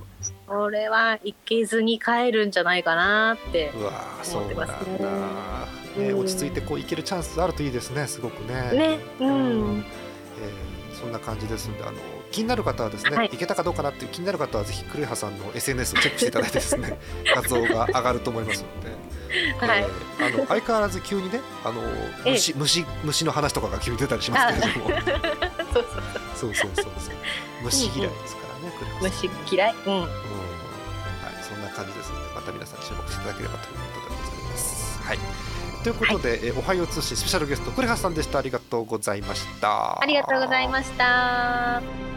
[0.47, 4.85] それは行けずに帰るんじゃないかなってうわーそう思ってなんだます。
[5.97, 6.05] ね。
[6.05, 6.19] ね、うん。
[6.19, 9.83] 落ち着いてこう行けるチャンスあるといいですねすごくねね、うん、
[10.41, 11.97] えーそんな感じですんであの
[12.31, 13.29] 気になる方はですね、はい。
[13.29, 16.97] 行けたかどうかなっていう気になる方はぜひクレハさんの SNS をチェックしていただいてですね
[17.35, 19.85] 画像が上がると思いますので、はい。
[20.19, 21.81] えーあの 相変わらず急にねあの
[22.25, 22.31] ええ。
[22.31, 24.89] 虫虫虫の話とかが急に出たりしますけれども。
[26.35, 26.67] そうそうそう。
[26.67, 27.15] そうそうそう
[27.63, 30.11] 虫嫌いですからね、クレハさん虫嫌い、うん、うんはい、
[31.43, 34.99] そんな感じですので、また皆さん注目していただければということでございます。
[35.01, 35.19] はい。
[35.83, 38.39] ということで、えーおはよう通信スペシャルゲストクレハさんでした。
[38.39, 40.01] ありがとうございました。
[40.01, 42.16] ありがとうございました。